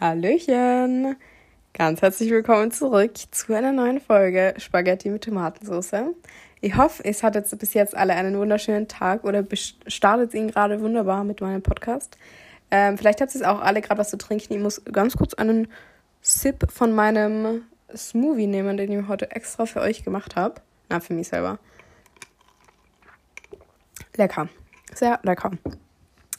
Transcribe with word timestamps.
Hallöchen! 0.00 1.16
Ganz 1.72 2.02
herzlich 2.02 2.30
willkommen 2.30 2.70
zurück 2.70 3.14
zu 3.32 3.52
einer 3.52 3.72
neuen 3.72 4.00
Folge 4.00 4.54
Spaghetti 4.56 5.08
mit 5.10 5.24
Tomatensauce. 5.24 6.14
Ich 6.60 6.76
hoffe, 6.76 7.04
es 7.04 7.24
hat 7.24 7.34
jetzt 7.34 7.58
bis 7.58 7.74
jetzt 7.74 7.96
alle 7.96 8.14
einen 8.14 8.38
wunderschönen 8.38 8.86
Tag 8.86 9.24
oder 9.24 9.44
startet 9.88 10.34
ihn 10.34 10.52
gerade 10.52 10.80
wunderbar 10.80 11.24
mit 11.24 11.40
meinem 11.40 11.62
Podcast. 11.62 12.16
Ähm, 12.70 12.96
vielleicht 12.96 13.20
habt 13.20 13.34
ihr 13.34 13.40
es 13.40 13.46
auch 13.46 13.60
alle 13.60 13.80
gerade 13.80 13.98
was 13.98 14.10
zu 14.10 14.18
trinken. 14.18 14.52
Ich 14.52 14.60
muss 14.60 14.84
ganz 14.84 15.16
kurz 15.16 15.34
einen 15.34 15.66
Sip 16.22 16.70
von 16.70 16.92
meinem 16.92 17.62
Smoothie 17.92 18.46
nehmen, 18.46 18.76
den 18.76 18.92
ich 18.92 19.08
heute 19.08 19.32
extra 19.32 19.66
für 19.66 19.80
euch 19.80 20.04
gemacht 20.04 20.36
habe. 20.36 20.60
Na, 20.88 21.00
für 21.00 21.14
mich 21.14 21.26
selber. 21.26 21.58
Lecker. 24.14 24.48
Sehr 24.94 25.18
lecker. 25.24 25.50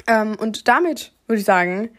Ähm, 0.08 0.38
und 0.40 0.70
damit 0.70 1.12
würde 1.28 1.40
ich 1.42 1.46
sagen, 1.46 1.90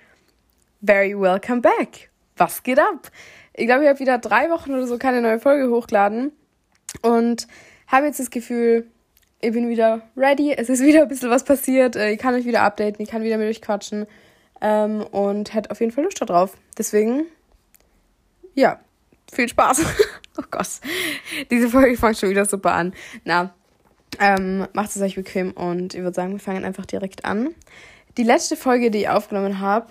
very 0.83 1.19
welcome 1.19 1.61
back. 1.61 2.11
Was 2.37 2.63
geht 2.63 2.79
ab? 2.79 3.11
Ich 3.55 3.67
glaube, 3.67 3.83
ich 3.83 3.89
habe 3.89 3.99
wieder 3.99 4.19
drei 4.19 4.51
Wochen 4.51 4.73
oder 4.73 4.87
so 4.87 4.99
keine 4.99 5.21
neue 5.21 5.39
Folge 5.39 5.71
hochgeladen 5.71 6.33
und 7.03 7.47
habe 7.87 8.07
jetzt 8.07 8.21
das 8.21 8.31
Gefühl, 8.31 8.87
ich 9.41 9.53
bin 9.53 9.69
wieder 9.69 10.03
ready. 10.17 10.53
Es 10.53 10.69
ist 10.69 10.83
wieder 10.83 11.03
ein 11.03 11.09
bisschen 11.09 11.31
was 11.31 11.45
passiert. 11.45 11.97
Äh, 11.97 12.13
ich 12.13 12.19
kann 12.19 12.35
euch 12.35 12.45
wieder 12.45 12.63
updaten, 12.63 13.03
ich 13.03 13.11
kann 13.11 13.23
wieder 13.23 13.39
mit 13.39 13.49
euch 13.49 13.61
quatschen 13.61 14.07
ähm, 14.61 15.03
und 15.03 15.55
hätte 15.55 15.71
auf 15.71 15.81
jeden 15.81 15.93
Fall 15.93 16.05
Lust 16.05 16.21
darauf. 16.21 16.57
Deswegen, 16.79 17.25
ja, 18.55 18.81
viel 19.33 19.49
Spaß. 19.49 19.85
oh 20.39 20.45
Gott, 20.51 20.81
diese 21.51 21.69
Folge 21.69 21.97
fängt 21.97 22.19
schon 22.19 22.31
wieder 22.31 22.47
super 22.47 22.73
an. 22.73 22.95
Na, 23.25 23.55
ähm, 24.19 24.67
macht 24.73 24.91
es 24.91 25.03
euch 25.03 25.15
bequem 25.15 25.53
und 25.53 25.95
ich 25.95 26.03
würde 26.03 26.15
sagen, 26.15 26.33
wir 26.33 26.41
fangen 26.41 26.65
einfach 26.65 26.87
direkt 26.87 27.25
an. 27.25 27.55
Die 28.17 28.25
letzte 28.25 28.57
Folge, 28.57 28.91
die 28.91 29.01
ich 29.01 29.09
aufgenommen 29.09 29.61
habe, 29.61 29.87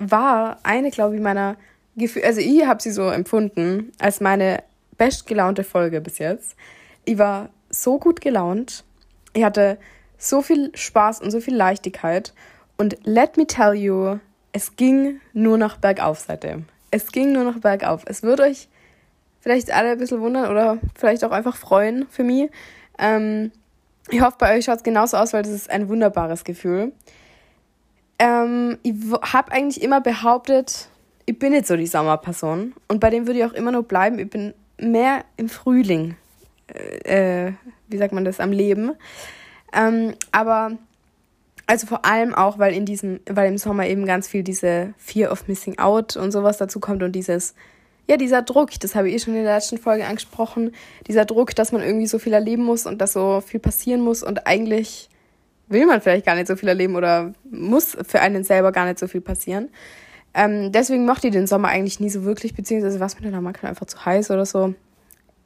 war 0.00 0.58
eine, 0.64 0.90
glaube 0.90 1.14
ich, 1.14 1.20
meiner 1.20 1.56
Gefühle, 1.96 2.26
also 2.26 2.40
ich 2.40 2.66
habe 2.66 2.82
sie 2.82 2.90
so 2.90 3.08
empfunden 3.08 3.92
als 3.98 4.20
meine 4.20 4.62
bestgelaunte 4.96 5.62
Folge 5.62 6.00
bis 6.00 6.18
jetzt. 6.18 6.56
Ich 7.04 7.18
war 7.18 7.50
so 7.68 7.98
gut 7.98 8.20
gelaunt. 8.20 8.84
Ich 9.32 9.44
hatte 9.44 9.78
so 10.18 10.42
viel 10.42 10.72
Spaß 10.74 11.20
und 11.20 11.30
so 11.30 11.40
viel 11.40 11.54
Leichtigkeit. 11.54 12.32
Und 12.76 12.96
let 13.04 13.36
me 13.36 13.46
tell 13.46 13.74
you, 13.74 14.18
es 14.52 14.76
ging 14.76 15.20
nur 15.32 15.58
noch 15.58 15.76
bergauf 15.76 16.20
seitdem. 16.20 16.64
Es 16.90 17.12
ging 17.12 17.32
nur 17.32 17.44
noch 17.44 17.60
bergauf. 17.60 18.02
Es 18.06 18.22
würde 18.22 18.44
euch 18.44 18.68
vielleicht 19.40 19.72
alle 19.72 19.90
ein 19.90 19.98
bisschen 19.98 20.20
wundern 20.20 20.50
oder 20.50 20.78
vielleicht 20.94 21.24
auch 21.24 21.30
einfach 21.30 21.56
freuen 21.56 22.06
für 22.10 22.24
mich. 22.24 22.50
Ähm, 22.98 23.52
ich 24.08 24.20
hoffe, 24.20 24.36
bei 24.38 24.56
euch 24.56 24.64
schaut 24.64 24.78
es 24.78 24.82
genauso 24.82 25.16
aus, 25.16 25.32
weil 25.32 25.42
das 25.42 25.52
ist 25.52 25.70
ein 25.70 25.88
wunderbares 25.88 26.44
Gefühl. 26.44 26.92
Ähm, 28.20 28.78
ich 28.82 28.94
habe 29.32 29.50
eigentlich 29.50 29.82
immer 29.82 30.02
behauptet, 30.02 30.88
ich 31.24 31.38
bin 31.38 31.52
nicht 31.52 31.66
so 31.66 31.76
die 31.76 31.86
Sommerperson. 31.86 32.74
Und 32.86 33.00
bei 33.00 33.08
dem 33.08 33.26
würde 33.26 33.40
ich 33.40 33.44
auch 33.46 33.54
immer 33.54 33.72
nur 33.72 33.82
bleiben. 33.82 34.18
Ich 34.18 34.28
bin 34.28 34.52
mehr 34.78 35.24
im 35.38 35.48
Frühling, 35.48 36.16
äh, 36.68 37.46
äh, 37.48 37.52
wie 37.88 37.96
sagt 37.96 38.12
man 38.12 38.24
das, 38.24 38.38
am 38.38 38.52
Leben. 38.52 38.92
Ähm, 39.72 40.14
aber 40.32 40.72
also 41.66 41.86
vor 41.86 42.04
allem 42.04 42.34
auch, 42.34 42.58
weil 42.58 42.74
in 42.74 42.84
diesem, 42.84 43.20
weil 43.26 43.48
im 43.48 43.56
Sommer 43.56 43.86
eben 43.86 44.04
ganz 44.04 44.28
viel 44.28 44.42
diese 44.42 44.92
Fear 44.98 45.32
of 45.32 45.48
Missing 45.48 45.78
Out 45.78 46.16
und 46.16 46.30
sowas 46.32 46.58
dazu 46.58 46.78
kommt 46.78 47.02
und 47.02 47.12
dieses, 47.12 47.54
ja, 48.06 48.16
dieser 48.16 48.42
Druck, 48.42 48.70
das 48.80 48.96
habe 48.96 49.08
ich 49.08 49.14
eh 49.14 49.18
schon 49.20 49.36
in 49.36 49.44
der 49.44 49.54
letzten 49.54 49.78
Folge 49.78 50.04
angesprochen, 50.04 50.74
dieser 51.06 51.24
Druck, 51.24 51.54
dass 51.54 51.72
man 51.72 51.82
irgendwie 51.82 52.08
so 52.08 52.18
viel 52.18 52.32
erleben 52.32 52.64
muss 52.64 52.84
und 52.84 53.00
dass 53.00 53.12
so 53.12 53.40
viel 53.40 53.60
passieren 53.60 54.00
muss 54.00 54.24
und 54.24 54.46
eigentlich 54.46 55.09
will 55.70 55.86
man 55.86 56.02
vielleicht 56.02 56.26
gar 56.26 56.34
nicht 56.34 56.48
so 56.48 56.56
viel 56.56 56.68
erleben 56.68 56.96
oder 56.96 57.32
muss 57.50 57.96
für 58.06 58.20
einen 58.20 58.44
selber 58.44 58.72
gar 58.72 58.84
nicht 58.84 58.98
so 58.98 59.06
viel 59.06 59.20
passieren. 59.20 59.70
Ähm, 60.34 60.72
deswegen 60.72 61.06
mochte 61.06 61.28
ich 61.28 61.32
den 61.32 61.46
Sommer 61.46 61.68
eigentlich 61.68 62.00
nie 62.00 62.10
so 62.10 62.24
wirklich, 62.24 62.54
beziehungsweise 62.54 63.00
was 63.00 63.18
mir 63.18 63.30
dann 63.30 63.42
manchmal 63.42 63.70
einfach 63.70 63.86
zu 63.86 64.04
heiß 64.04 64.30
oder 64.30 64.44
so. 64.44 64.74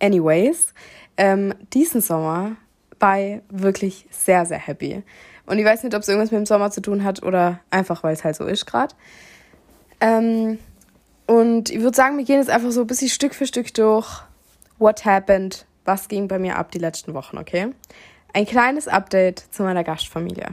Anyways, 0.01 0.75
ähm, 1.17 1.55
diesen 1.73 2.01
Sommer 2.01 2.57
war 2.99 3.21
ich 3.21 3.41
wirklich 3.51 4.07
sehr, 4.11 4.45
sehr 4.47 4.59
happy. 4.59 5.03
Und 5.47 5.59
ich 5.59 5.65
weiß 5.65 5.83
nicht, 5.83 5.95
ob 5.95 6.03
es 6.03 6.09
irgendwas 6.09 6.31
mit 6.31 6.39
dem 6.39 6.47
Sommer 6.47 6.71
zu 6.71 6.81
tun 6.81 7.05
hat 7.05 7.23
oder 7.23 7.61
einfach, 7.71 8.03
weil 8.03 8.15
es 8.15 8.25
halt 8.25 8.37
so 8.37 8.47
ist 8.47 8.67
gerade. 8.67 8.95
Ähm, 10.01 10.59
und 11.27 11.71
ich 11.71 11.81
würde 11.81 11.97
sagen, 11.97 12.17
wir 12.19 12.25
gehen 12.25 12.39
jetzt 12.39 12.51
einfach 12.51 12.71
so 12.71 12.83
ein 12.83 12.87
bisschen 12.87 13.09
Stück 13.09 13.35
für 13.35 13.47
Stück 13.47 13.73
durch. 13.75 14.23
What 14.79 15.05
happened? 15.05 15.67
Was 15.85 16.09
ging 16.09 16.29
bei 16.29 16.39
mir 16.39 16.57
ab 16.57 16.71
die 16.71 16.79
letzten 16.79 17.15
Wochen, 17.15 17.39
okay? 17.39 17.73
Ein 18.35 18.47
kleines 18.47 18.89
Update 18.89 19.39
zu 19.39 19.63
meiner 19.63 19.85
Gastfamilie. 19.85 20.49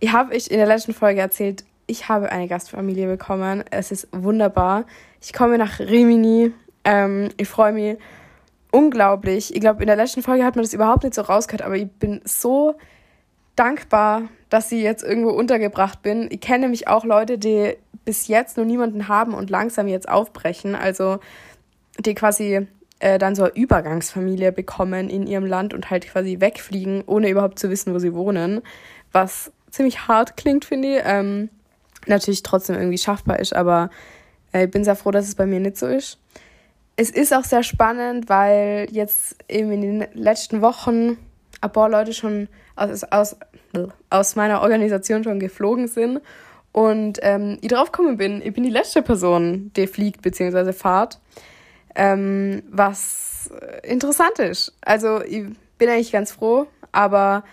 Ich 0.00 0.10
habe 0.10 0.34
euch 0.34 0.48
in 0.48 0.56
der 0.56 0.66
letzten 0.66 0.92
Folge 0.92 1.20
erzählt, 1.20 1.64
ich 1.86 2.08
habe 2.08 2.32
eine 2.32 2.48
Gastfamilie 2.48 3.06
bekommen. 3.06 3.62
Es 3.70 3.92
ist 3.92 4.08
wunderbar. 4.10 4.86
Ich 5.20 5.32
komme 5.32 5.56
nach 5.56 5.78
Rimini. 5.78 6.52
Ähm, 6.82 7.28
ich 7.36 7.46
freue 7.46 7.72
mich 7.72 7.96
unglaublich. 8.72 9.54
Ich 9.54 9.60
glaube, 9.60 9.84
in 9.84 9.86
der 9.86 9.94
letzten 9.94 10.24
Folge 10.24 10.44
hat 10.44 10.56
man 10.56 10.64
das 10.64 10.74
überhaupt 10.74 11.04
nicht 11.04 11.14
so 11.14 11.22
rausgehört, 11.22 11.62
aber 11.62 11.76
ich 11.76 11.88
bin 11.88 12.22
so 12.24 12.74
dankbar, 13.54 14.22
dass 14.48 14.72
ich 14.72 14.82
jetzt 14.82 15.04
irgendwo 15.04 15.30
untergebracht 15.30 16.02
bin. 16.02 16.26
Ich 16.32 16.40
kenne 16.40 16.62
nämlich 16.62 16.88
auch 16.88 17.04
Leute, 17.04 17.38
die 17.38 17.76
bis 18.04 18.26
jetzt 18.26 18.56
noch 18.56 18.64
niemanden 18.64 19.06
haben 19.06 19.32
und 19.34 19.48
langsam 19.48 19.86
jetzt 19.86 20.08
aufbrechen. 20.08 20.74
Also 20.74 21.20
die 22.00 22.16
quasi 22.16 22.66
äh, 23.00 23.18
dann 23.18 23.34
so 23.34 23.44
eine 23.44 23.54
Übergangsfamilie 23.54 24.52
bekommen 24.52 25.08
in 25.08 25.26
ihrem 25.26 25.46
Land 25.46 25.74
und 25.74 25.90
halt 25.90 26.06
quasi 26.06 26.40
wegfliegen, 26.40 27.02
ohne 27.06 27.28
überhaupt 27.28 27.58
zu 27.58 27.70
wissen, 27.70 27.92
wo 27.92 27.98
sie 27.98 28.14
wohnen. 28.14 28.60
Was 29.12 29.52
ziemlich 29.70 30.06
hart 30.06 30.36
klingt, 30.36 30.64
finde 30.64 30.96
ich. 30.96 31.02
Ähm, 31.04 31.48
natürlich 32.06 32.42
trotzdem 32.42 32.76
irgendwie 32.76 32.98
schaffbar 32.98 33.38
ist, 33.38 33.54
aber 33.54 33.90
äh, 34.52 34.64
ich 34.64 34.70
bin 34.70 34.84
sehr 34.84 34.96
froh, 34.96 35.10
dass 35.10 35.28
es 35.28 35.34
bei 35.34 35.46
mir 35.46 35.60
nicht 35.60 35.76
so 35.76 35.86
ist. 35.86 36.18
Es 36.96 37.10
ist 37.10 37.32
auch 37.32 37.44
sehr 37.44 37.62
spannend, 37.62 38.28
weil 38.28 38.86
jetzt 38.90 39.36
eben 39.48 39.72
in 39.72 39.80
den 39.80 40.06
letzten 40.12 40.60
Wochen 40.60 41.16
ein 41.60 41.72
paar 41.72 41.88
Leute 41.88 42.12
schon 42.12 42.48
aus, 42.76 43.04
aus, 43.04 43.36
aus 44.10 44.36
meiner 44.36 44.62
Organisation 44.62 45.24
schon 45.24 45.40
geflogen 45.40 45.88
sind 45.88 46.20
und 46.72 47.18
ähm, 47.22 47.58
ich 47.62 47.68
drauf 47.68 47.92
gekommen 47.92 48.16
bin, 48.16 48.42
ich 48.42 48.52
bin 48.52 48.64
die 48.64 48.70
letzte 48.70 49.02
Person, 49.02 49.72
die 49.76 49.86
fliegt 49.86 50.22
bzw. 50.22 50.72
fahrt 50.72 51.18
ähm, 51.94 52.62
was 52.70 53.50
interessant 53.82 54.38
ist. 54.38 54.72
Also 54.80 55.22
ich 55.22 55.44
bin 55.78 55.88
eigentlich 55.88 56.12
ganz 56.12 56.32
froh, 56.32 56.66
aber 56.92 57.44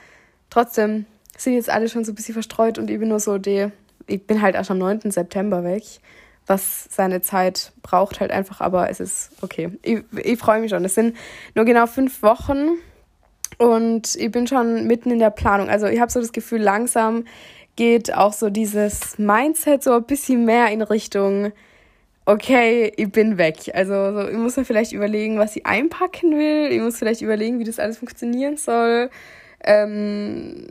trotzdem 0.50 1.06
sind 1.38 1.54
jetzt 1.54 1.70
alle 1.70 1.90
schon 1.90 2.04
so 2.04 2.12
ein 2.12 2.16
bisschen 2.16 2.34
verstreut 2.34 2.78
und 2.78 2.90
ich 2.90 3.00
bin 3.00 3.10
nur 3.10 3.20
so 3.20 3.38
die, 3.38 3.68
ich 4.08 4.26
bin 4.26 4.42
halt 4.42 4.56
erst 4.56 4.72
am 4.72 4.78
9. 4.78 5.12
September 5.12 5.64
weg, 5.64 5.84
was 6.46 6.88
seine 6.90 7.22
Zeit 7.22 7.72
braucht 7.84 8.20
halt 8.20 8.32
einfach, 8.32 8.62
aber 8.62 8.90
es 8.90 9.00
ist 9.00 9.32
okay. 9.42 9.72
Ich, 9.82 10.00
ich 10.24 10.40
freue 10.40 10.62
mich 10.62 10.72
schon. 10.72 10.86
Es 10.86 10.96
sind 10.96 11.16
nur 11.56 11.66
genau 11.66 11.86
fünf 11.88 12.24
Wochen 12.24 12.78
und 13.58 14.16
ich 14.16 14.32
bin 14.32 14.48
schon 14.48 14.88
mitten 14.88 15.12
in 15.12 15.20
der 15.20 15.30
Planung. 15.30 15.70
Also 15.70 15.88
ich 15.88 16.00
habe 16.00 16.12
so 16.12 16.20
das 16.20 16.32
Gefühl, 16.32 16.62
langsam 16.62 17.26
geht 17.76 18.14
auch 18.14 18.34
so 18.34 18.50
dieses 18.50 19.20
Mindset 19.20 19.84
so 19.84 19.94
ein 19.94 20.04
bisschen 20.04 20.46
mehr 20.46 20.70
in 20.70 20.82
Richtung 20.82 21.52
okay, 22.28 22.92
ich 22.98 23.10
bin 23.12 23.38
weg. 23.38 23.72
Also 23.74 24.12
so, 24.14 24.28
ich 24.28 24.38
muss 24.38 24.58
mir 24.58 24.66
vielleicht 24.66 24.92
überlegen, 24.92 25.40
was 25.40 25.56
ich 25.56 25.66
einpacken 25.66 26.38
will. 26.38 26.70
Ich 26.72 26.82
muss 26.82 26.98
vielleicht 26.98 27.22
überlegen, 27.22 27.58
wie 27.58 27.64
das 27.64 27.80
alles 27.80 27.98
funktionieren 27.98 28.58
soll. 28.58 29.10
Ähm, 29.64 30.68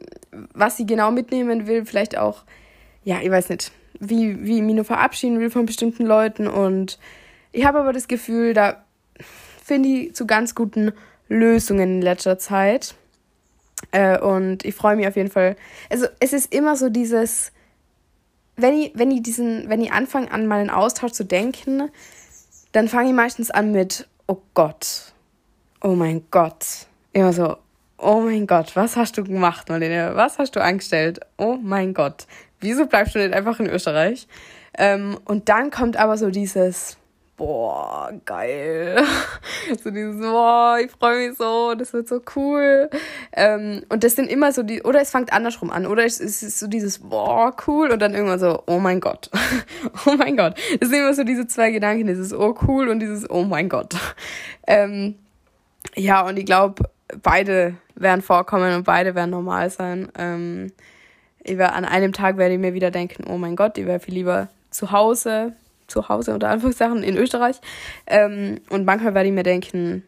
was 0.53 0.78
ich 0.78 0.87
genau 0.87 1.11
mitnehmen 1.11 1.67
will. 1.67 1.87
Vielleicht 1.87 2.17
auch, 2.19 2.44
ja, 3.05 3.21
ich 3.22 3.31
weiß 3.31 3.49
nicht, 3.49 3.72
wie, 3.99 4.44
wie 4.44 4.59
ich 4.59 4.62
mich 4.62 4.75
nur 4.75 4.84
verabschieden 4.84 5.41
will 5.41 5.50
von 5.50 5.65
bestimmten 5.65 6.05
Leuten. 6.05 6.47
Und 6.47 6.99
ich 7.53 7.65
habe 7.65 7.81
aber 7.81 7.94
das 7.94 8.06
Gefühl, 8.06 8.53
da 8.53 8.84
finde 9.65 9.88
ich 9.88 10.15
zu 10.15 10.27
ganz 10.27 10.55
guten 10.55 10.93
Lösungen 11.28 11.97
in 11.97 12.03
letzter 12.03 12.38
Zeit. 12.38 12.94
Äh, 13.93 14.19
und 14.19 14.62
ich 14.67 14.75
freue 14.75 14.97
mich 14.97 15.09
auf 15.09 15.17
jeden 15.17 15.31
Fall. 15.31 15.56
Also 15.88 16.06
es 16.21 16.34
ist 16.34 16.55
immer 16.55 16.77
so 16.77 16.91
dieses 16.91 17.53
wenn 18.56 18.75
ich, 18.75 18.93
wenn 18.94 19.11
ich 19.11 19.23
diesen, 19.23 19.69
wenn 19.69 19.82
ich 19.82 19.93
anfange 19.93 20.31
an 20.31 20.47
meinen 20.47 20.70
Austausch 20.70 21.12
zu 21.12 21.25
denken, 21.25 21.91
dann 22.73 22.88
fange 22.88 23.11
ich 23.11 23.14
meistens 23.14 23.50
an 23.50 23.73
mit, 23.73 24.08
oh 24.26 24.38
Gott, 24.55 25.12
oh 25.82 25.94
mein 25.94 26.25
Gott. 26.31 26.87
Immer 27.12 27.32
so, 27.32 27.56
oh 27.99 28.20
mein 28.20 28.47
Gott, 28.47 28.76
was 28.76 28.97
hast 28.97 29.17
du 29.17 29.25
gemacht, 29.25 29.69
Marlene? 29.69 30.12
Was 30.14 30.38
hast 30.38 30.56
du 30.56 30.62
angestellt? 30.62 31.20
Oh 31.38 31.56
mein 31.61 31.94
Gott. 31.94 32.26
Wieso 32.61 32.87
bleibst 32.87 33.14
du 33.14 33.19
nicht 33.19 33.35
einfach 33.35 33.61
in 33.61 33.67
Österreich? 33.67 34.26
Ähm, 34.79 35.19
und 35.25 35.49
dann 35.49 35.70
kommt 35.70 35.97
aber 35.97 36.19
so 36.19 36.31
dieses, 36.31 36.99
boah, 37.37 38.12
geil. 38.25 39.05
so 39.83 39.91
dieses, 39.91 40.21
boah, 40.21 40.79
ich 40.83 40.91
freue 40.91 41.29
mich 41.29 41.38
so, 41.38 41.75
das 41.75 41.93
wird 41.93 42.09
so 42.09 42.21
cool. 42.35 42.88
Ähm, 43.33 43.83
und 43.88 44.05
das 44.05 44.17
sind 44.17 44.31
immer 44.31 44.53
so 44.53 44.62
die, 44.62 44.83
oder 44.83 45.00
es 45.00 45.11
fängt 45.11 45.33
andersrum 45.33 45.71
an, 45.71 45.87
oder 45.87 46.05
es, 46.05 46.21
ist 46.21 46.59
so 46.59 46.67
dieses, 46.67 46.99
boah, 46.99 47.55
cool, 47.67 47.91
und 47.91 48.00
dann 48.00 48.15
irgendwann 48.15 48.38
so, 48.38 48.62
oh 48.67 48.79
mein 48.79 49.00
Gott. 49.00 49.31
oh 50.06 50.15
mein 50.17 50.37
Gott. 50.37 50.59
Es 50.81 50.88
sind 50.88 50.99
immer 50.99 51.15
so 51.15 51.25
diese 51.25 51.47
zwei 51.47 51.71
Gedanken, 51.71 52.06
dieses, 52.06 52.33
oh 52.33 52.55
cool 52.67 52.88
und 52.88 53.00
dieses, 53.00 53.29
oh 53.29 53.43
mein 53.44 53.69
Gott. 53.69 53.94
Ähm, 54.69 55.15
ja, 55.94 56.27
und 56.27 56.37
ich 56.37 56.44
glaube, 56.44 56.91
beide 57.23 57.77
werden 57.94 58.21
vorkommen 58.21 58.75
und 58.75 58.83
beide 58.83 59.15
werden 59.15 59.31
normal 59.31 59.71
sein. 59.71 60.09
Ähm, 60.19 60.73
ich 61.44 61.56
werde, 61.56 61.75
an 61.75 61.85
einem 61.85 62.12
Tag 62.12 62.37
werde 62.37 62.55
ich 62.55 62.61
mir 62.61 62.75
wieder 62.75 62.91
denken, 62.91 63.31
oh 63.31 63.38
mein 63.38 63.55
Gott, 63.55 63.79
ich 63.79 63.87
wäre 63.87 64.00
viel 64.00 64.15
lieber 64.15 64.49
zu 64.71 64.91
Hause 64.91 65.53
zu 65.87 66.09
Hause 66.09 66.35
unter 66.35 66.49
Anführungszeichen 66.49 67.03
in 67.03 67.17
Österreich. 67.17 67.61
Ähm, 68.06 68.61
und 68.71 68.85
manchmal 68.85 69.15
werde 69.15 69.29
ich 69.29 69.35
mir 69.35 69.43
denken, 69.43 70.03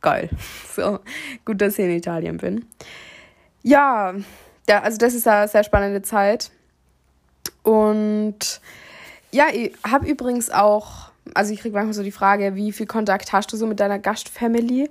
geil. 0.00 0.28
So, 0.74 0.98
gut, 1.44 1.60
dass 1.60 1.78
ich 1.78 1.84
in 1.84 1.92
Italien 1.92 2.38
bin. 2.38 2.66
Ja, 3.62 4.14
ja 4.68 4.82
also 4.82 4.98
das 4.98 5.14
ist 5.14 5.28
eine 5.28 5.46
sehr 5.46 5.62
spannende 5.62 6.02
Zeit. 6.02 6.50
Und 7.62 8.60
ja, 9.30 9.46
ich 9.52 9.72
habe 9.88 10.08
übrigens 10.08 10.50
auch, 10.50 11.10
also 11.32 11.52
ich 11.52 11.60
kriege 11.60 11.74
manchmal 11.74 11.94
so 11.94 12.02
die 12.02 12.12
Frage, 12.12 12.56
wie 12.56 12.72
viel 12.72 12.86
Kontakt 12.86 13.32
hast 13.32 13.52
du 13.52 13.56
so 13.56 13.66
mit 13.66 13.78
deiner 13.80 14.00
Gastfamily? 14.00 14.90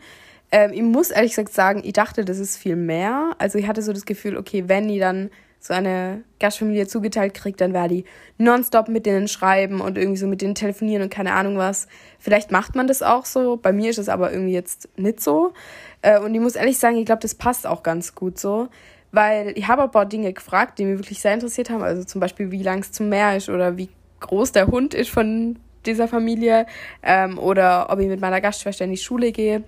Ähm, 0.52 0.72
ich 0.74 0.82
muss 0.82 1.12
ehrlich 1.12 1.32
gesagt 1.32 1.54
sagen, 1.54 1.82
ich 1.84 1.94
dachte, 1.94 2.24
das 2.24 2.40
ist 2.40 2.58
viel 2.58 2.76
mehr. 2.76 3.36
Also 3.40 3.58
ich 3.58 3.68
hatte 3.68 3.82
so 3.82 3.92
das 3.92 4.06
Gefühl, 4.06 4.38
okay, 4.38 4.66
wenn 4.68 4.88
die 4.88 5.00
dann 5.00 5.32
so 5.65 5.74
eine 5.74 6.25
Gastfamilie 6.42 6.88
zugeteilt 6.88 7.33
kriegt, 7.33 7.62
dann 7.62 7.71
werde 7.71 7.95
die 7.95 8.06
nonstop 8.38 8.89
mit 8.89 9.06
denen 9.06 9.30
schreiben 9.30 9.80
und 9.80 9.98
irgendwie 9.98 10.18
so 10.18 10.27
mit 10.27 10.42
denen 10.42 10.56
telefonieren 10.56 11.04
und 11.04 11.10
keine 11.10 11.33
Ahnung 11.33 11.57
was. 11.57 11.88
Vielleicht 12.19 12.51
macht 12.51 12.75
man 12.75 12.86
das 12.86 13.01
auch 13.01 13.24
so. 13.24 13.56
Bei 13.56 13.71
mir 13.71 13.89
ist 13.89 13.98
es 13.98 14.10
aber 14.10 14.33
irgendwie 14.33 14.51
jetzt 14.51 14.89
nicht 14.98 15.21
so. 15.21 15.54
Äh, 16.01 16.19
und 16.19 16.36
ich 16.36 16.42
muss 16.42 16.56
ehrlich 16.56 16.77
sagen, 16.77 16.98
ich 16.98 17.06
glaube, 17.06 17.21
das 17.21 17.36
passt 17.36 17.65
auch 17.65 17.81
ganz 17.81 18.13
gut 18.13 18.38
so. 18.38 18.68
Weil 19.13 19.54
ich 19.56 19.69
habe 19.69 19.83
ein 19.83 19.92
paar 19.92 20.06
Dinge 20.06 20.33
gefragt, 20.33 20.80
die 20.80 20.86
mich 20.86 21.00
wirklich 21.00 21.21
sehr 21.21 21.33
interessiert 21.33 21.69
haben. 21.69 21.81
Also 21.81 22.04
zum 22.04 22.19
Beispiel, 22.19 22.51
wie 22.51 22.62
lang 22.62 22.80
es 22.80 22.92
zum 22.92 23.07
Meer 23.07 23.38
ist 23.38 23.48
oder 23.48 23.77
wie 23.77 23.88
groß 24.19 24.51
der 24.51 24.68
Hund 24.68 24.94
ist 24.94 25.12
von 25.12 25.60
dieser 25.86 26.10
Familie. 26.10 26.65
Ähm, 27.04 27.39
oder 27.39 27.89
ob 27.89 28.00
ich 28.00 28.07
mit 28.10 28.19
meiner 28.19 28.42
Gastschwester 28.42 28.83
in 28.83 28.92
die 28.92 28.98
Schule 28.98 29.31
gehe. 29.31 29.63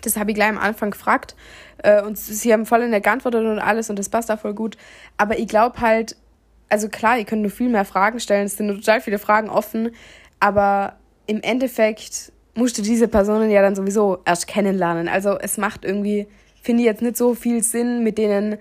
Das 0.00 0.16
habe 0.16 0.30
ich 0.30 0.34
gleich 0.34 0.48
am 0.48 0.58
Anfang 0.58 0.90
gefragt. 0.90 1.36
Äh, 1.78 2.02
und 2.02 2.18
sie 2.18 2.52
haben 2.52 2.66
voll 2.66 2.82
in 2.82 2.90
der 2.90 3.00
geantwortet 3.00 3.44
und 3.44 3.58
alles 3.58 3.90
und 3.90 3.98
das 3.98 4.08
passt 4.08 4.30
da 4.30 4.36
voll 4.36 4.54
gut. 4.54 4.76
Aber 5.16 5.38
ich 5.38 5.48
glaube 5.48 5.80
halt, 5.80 6.16
also 6.68 6.88
klar, 6.88 7.18
ihr 7.18 7.24
könnt 7.24 7.42
nur 7.42 7.50
viel 7.50 7.68
mehr 7.68 7.84
Fragen 7.84 8.18
stellen, 8.18 8.46
es 8.46 8.56
sind 8.56 8.66
nur 8.66 8.76
total 8.76 9.00
viele 9.00 9.18
Fragen 9.18 9.50
offen, 9.50 9.90
aber 10.40 10.96
im 11.26 11.42
Endeffekt 11.42 12.32
musst 12.54 12.78
du 12.78 12.82
diese 12.82 13.08
Personen 13.08 13.50
ja 13.50 13.62
dann 13.62 13.74
sowieso 13.74 14.18
erst 14.24 14.46
kennenlernen. 14.46 15.08
Also 15.08 15.38
es 15.38 15.58
macht 15.58 15.84
irgendwie, 15.84 16.26
finde 16.62 16.82
ich 16.82 16.86
jetzt 16.86 17.02
nicht 17.02 17.16
so 17.16 17.34
viel 17.34 17.62
Sinn, 17.62 18.02
mit 18.02 18.18
denen 18.18 18.56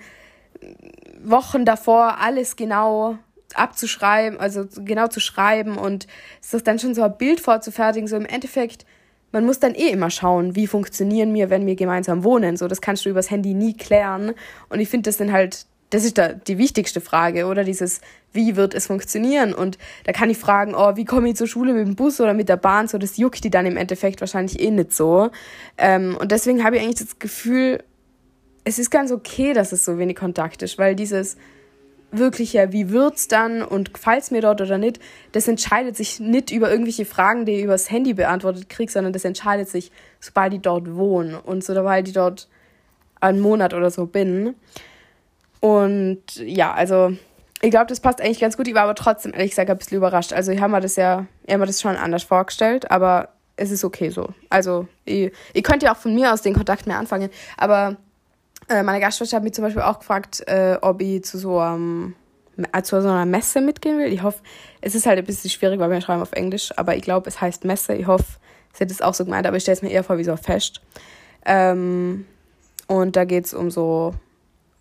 Wochen 1.24 1.66
davor 1.66 2.18
alles 2.19 2.56
genau 2.56 3.18
abzuschreiben, 3.54 4.39
also 4.39 4.66
genau 4.78 5.07
zu 5.07 5.19
schreiben 5.19 5.78
und 5.78 6.07
sich 6.39 6.63
dann 6.63 6.80
schon 6.80 6.94
so 6.95 7.04
ein 7.04 7.18
Bild 7.18 7.39
vorzufertigen. 7.39 8.07
So 8.07 8.16
im 8.16 8.25
Endeffekt 8.25 8.86
man 9.31 9.45
muss 9.45 9.60
dann 9.60 9.75
eh 9.75 9.89
immer 9.89 10.10
schauen, 10.10 10.56
wie 10.56 10.68
funktionieren 10.68 11.33
wir, 11.33 11.50
wenn 11.50 11.66
wir 11.66 11.75
gemeinsam 11.75 12.24
wohnen. 12.24 12.57
So, 12.57 12.68
das 12.68 12.81
kannst 12.81 13.06
du 13.06 13.10
übers 13.10 13.31
Handy 13.31 13.54
nie 13.54 13.74
klären. 13.74 14.33
Und 14.69 14.80
ich 14.80 14.89
finde, 14.89 15.10
das 15.10 15.18
sind 15.18 15.31
halt, 15.31 15.66
das 15.89 16.04
ist 16.04 16.18
da 16.18 16.30
die 16.30 16.57
wichtigste 16.57 17.01
Frage, 17.01 17.45
oder? 17.45 17.63
Dieses, 17.63 18.01
wie 18.33 18.56
wird 18.56 18.74
es 18.74 18.88
funktionieren? 18.88 19.54
Und 19.54 19.78
da 20.06 20.12
kann 20.12 20.30
ich 20.30 20.38
fragen, 20.38 20.75
oh, 20.75 20.95
wie 20.95 21.06
komme 21.06 21.30
ich 21.30 21.36
zur 21.36 21.48
Schule 21.48 21.74
mit 21.74 21.86
dem 21.86 21.95
Bus 21.95 22.19
oder 22.19 22.33
mit 22.33 22.50
der 22.50 22.57
Bahn? 22.57 22.88
So, 22.88 22.98
das 22.98 23.18
juckt 23.18 23.44
die 23.44 23.50
dann 23.50 23.66
im 23.66 23.78
Endeffekt 23.78 24.22
wahrscheinlich 24.22 24.60
eh 24.60 24.72
nicht 24.72 24.94
so. 24.94 25.31
Ähm, 25.78 26.18
und 26.19 26.31
deswegen 26.31 26.63
habe 26.63 26.78
ich 26.78 26.83
eigentlich 26.83 27.07
das 27.07 27.19
Gefühl, 27.19 27.83
es 28.63 28.80
ist 28.80 28.92
ganz 28.92 29.12
okay, 29.12 29.54
dass 29.54 29.72
es 29.72 29.86
so 29.86 29.98
wenig 29.98 30.18
Kontakt 30.18 30.62
ist, 30.62 30.78
weil 30.78 30.95
dieses, 30.95 31.38
wirklich 32.11 32.53
ja, 32.53 32.71
wie 32.71 32.89
wird's 32.89 33.27
dann 33.27 33.61
und 33.61 33.93
gefällt's 33.93 34.31
mir 34.31 34.41
dort 34.41 34.61
oder 34.61 34.77
nicht, 34.77 34.99
das 35.31 35.47
entscheidet 35.47 35.95
sich 35.95 36.19
nicht 36.19 36.51
über 36.51 36.69
irgendwelche 36.69 37.05
Fragen, 37.05 37.45
die 37.45 37.53
ich 37.53 37.63
übers 37.63 37.89
Handy 37.89 38.13
beantwortet 38.13 38.69
kriege, 38.69 38.91
sondern 38.91 39.13
das 39.13 39.25
entscheidet 39.25 39.69
sich, 39.69 39.91
sobald 40.19 40.53
ich 40.53 40.61
dort 40.61 40.95
wohne 40.95 41.41
und 41.41 41.63
sobald 41.63 42.07
ich 42.07 42.13
dort 42.13 42.47
einen 43.19 43.39
Monat 43.39 43.73
oder 43.73 43.91
so 43.91 44.05
bin. 44.05 44.55
Und 45.59 46.23
ja, 46.37 46.73
also 46.73 47.13
ich 47.61 47.69
glaube, 47.69 47.85
das 47.85 47.99
passt 47.99 48.19
eigentlich 48.19 48.39
ganz 48.39 48.57
gut. 48.57 48.67
Ich 48.67 48.73
war 48.73 48.83
aber 48.83 48.95
trotzdem, 48.95 49.33
ehrlich 49.33 49.51
gesagt, 49.51 49.69
ein 49.69 49.77
bisschen 49.77 49.97
überrascht. 49.97 50.33
Also 50.33 50.51
ich 50.51 50.59
habe 50.59 50.71
mir 50.71 50.81
das 50.81 50.95
ja, 50.95 51.27
ich 51.45 51.55
mir 51.55 51.65
das 51.65 51.79
schon 51.79 51.95
anders 51.95 52.23
vorgestellt, 52.23 52.89
aber 52.89 53.29
es 53.55 53.69
ist 53.69 53.83
okay 53.83 54.09
so. 54.09 54.29
Also 54.49 54.87
ich, 55.05 55.31
ihr 55.53 55.61
könnt 55.61 55.83
ja 55.83 55.93
auch 55.93 55.97
von 55.97 56.15
mir 56.15 56.33
aus 56.33 56.41
den 56.41 56.55
Kontakt 56.55 56.87
mehr 56.87 56.97
anfangen, 56.97 57.29
aber 57.57 57.97
äh, 58.71 58.83
meine 58.83 59.00
Gastschwester 59.00 59.38
hat 59.38 59.44
mich 59.44 59.53
zum 59.53 59.63
Beispiel 59.63 59.81
auch 59.81 60.00
gefragt, 60.00 60.44
äh, 60.47 60.77
ob 60.81 61.01
ich 61.01 61.23
zu 61.23 61.38
so, 61.38 61.62
um, 61.62 62.15
äh, 62.71 62.81
zu 62.81 63.01
so 63.01 63.07
einer 63.09 63.25
Messe 63.25 63.62
mitgehen 63.62 63.97
will. 63.97 64.12
Ich 64.12 64.23
hoffe, 64.23 64.41
es 64.81 64.95
ist 64.95 65.06
halt 65.06 65.19
ein 65.19 65.25
bisschen 65.25 65.50
schwierig, 65.50 65.79
weil 65.79 65.91
wir 65.91 66.01
schreiben 66.01 66.21
auf 66.21 66.31
Englisch, 66.31 66.71
aber 66.77 66.95
ich 66.95 67.01
glaube, 67.01 67.27
es 67.29 67.41
heißt 67.41 67.65
Messe. 67.65 67.94
Ich 67.94 68.07
hoffe, 68.07 68.25
sie 68.73 68.83
hat 68.83 68.91
es 68.91 69.01
auch 69.01 69.13
so 69.13 69.25
gemeint, 69.25 69.45
aber 69.45 69.57
ich 69.57 69.63
stelle 69.63 69.75
es 69.75 69.81
mir 69.81 69.91
eher 69.91 70.03
vor 70.03 70.18
wie 70.18 70.23
so 70.23 70.31
ein 70.31 70.38
Fest. 70.38 70.81
Ähm, 71.45 72.25
und 72.88 73.15
da 73.15 73.25
geht 73.25 73.45
es 73.45 73.53
um 73.53 73.71
so, 73.71 74.13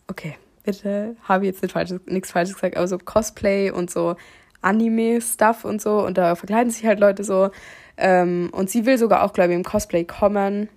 okay, 0.08 0.37
bitte, 0.64 1.16
habe 1.25 1.44
ich 1.44 1.52
jetzt 1.52 1.62
nicht 1.62 1.72
falsch, 1.72 1.94
nichts 2.06 2.31
Falsches 2.31 2.54
gesagt, 2.54 2.76
aber 2.76 2.88
so 2.88 2.98
Cosplay 2.98 3.70
und 3.70 3.90
so 3.90 4.16
Anime-Stuff 4.62 5.64
und 5.64 5.81
so. 5.81 6.04
Und 6.04 6.19
da 6.19 6.34
verkleiden 6.34 6.70
sich 6.70 6.84
halt 6.84 7.00
Leute 7.00 7.25
so. 7.25 7.50
Ähm, 7.96 8.50
und 8.52 8.70
sie 8.70 8.87
will 8.87 8.98
sogar 8.98 9.22
auch, 9.25 9.32
glaube 9.32 9.50
ich, 9.52 9.56
im 9.56 9.64
Cosplay 9.64 10.04
kommen. 10.04 10.69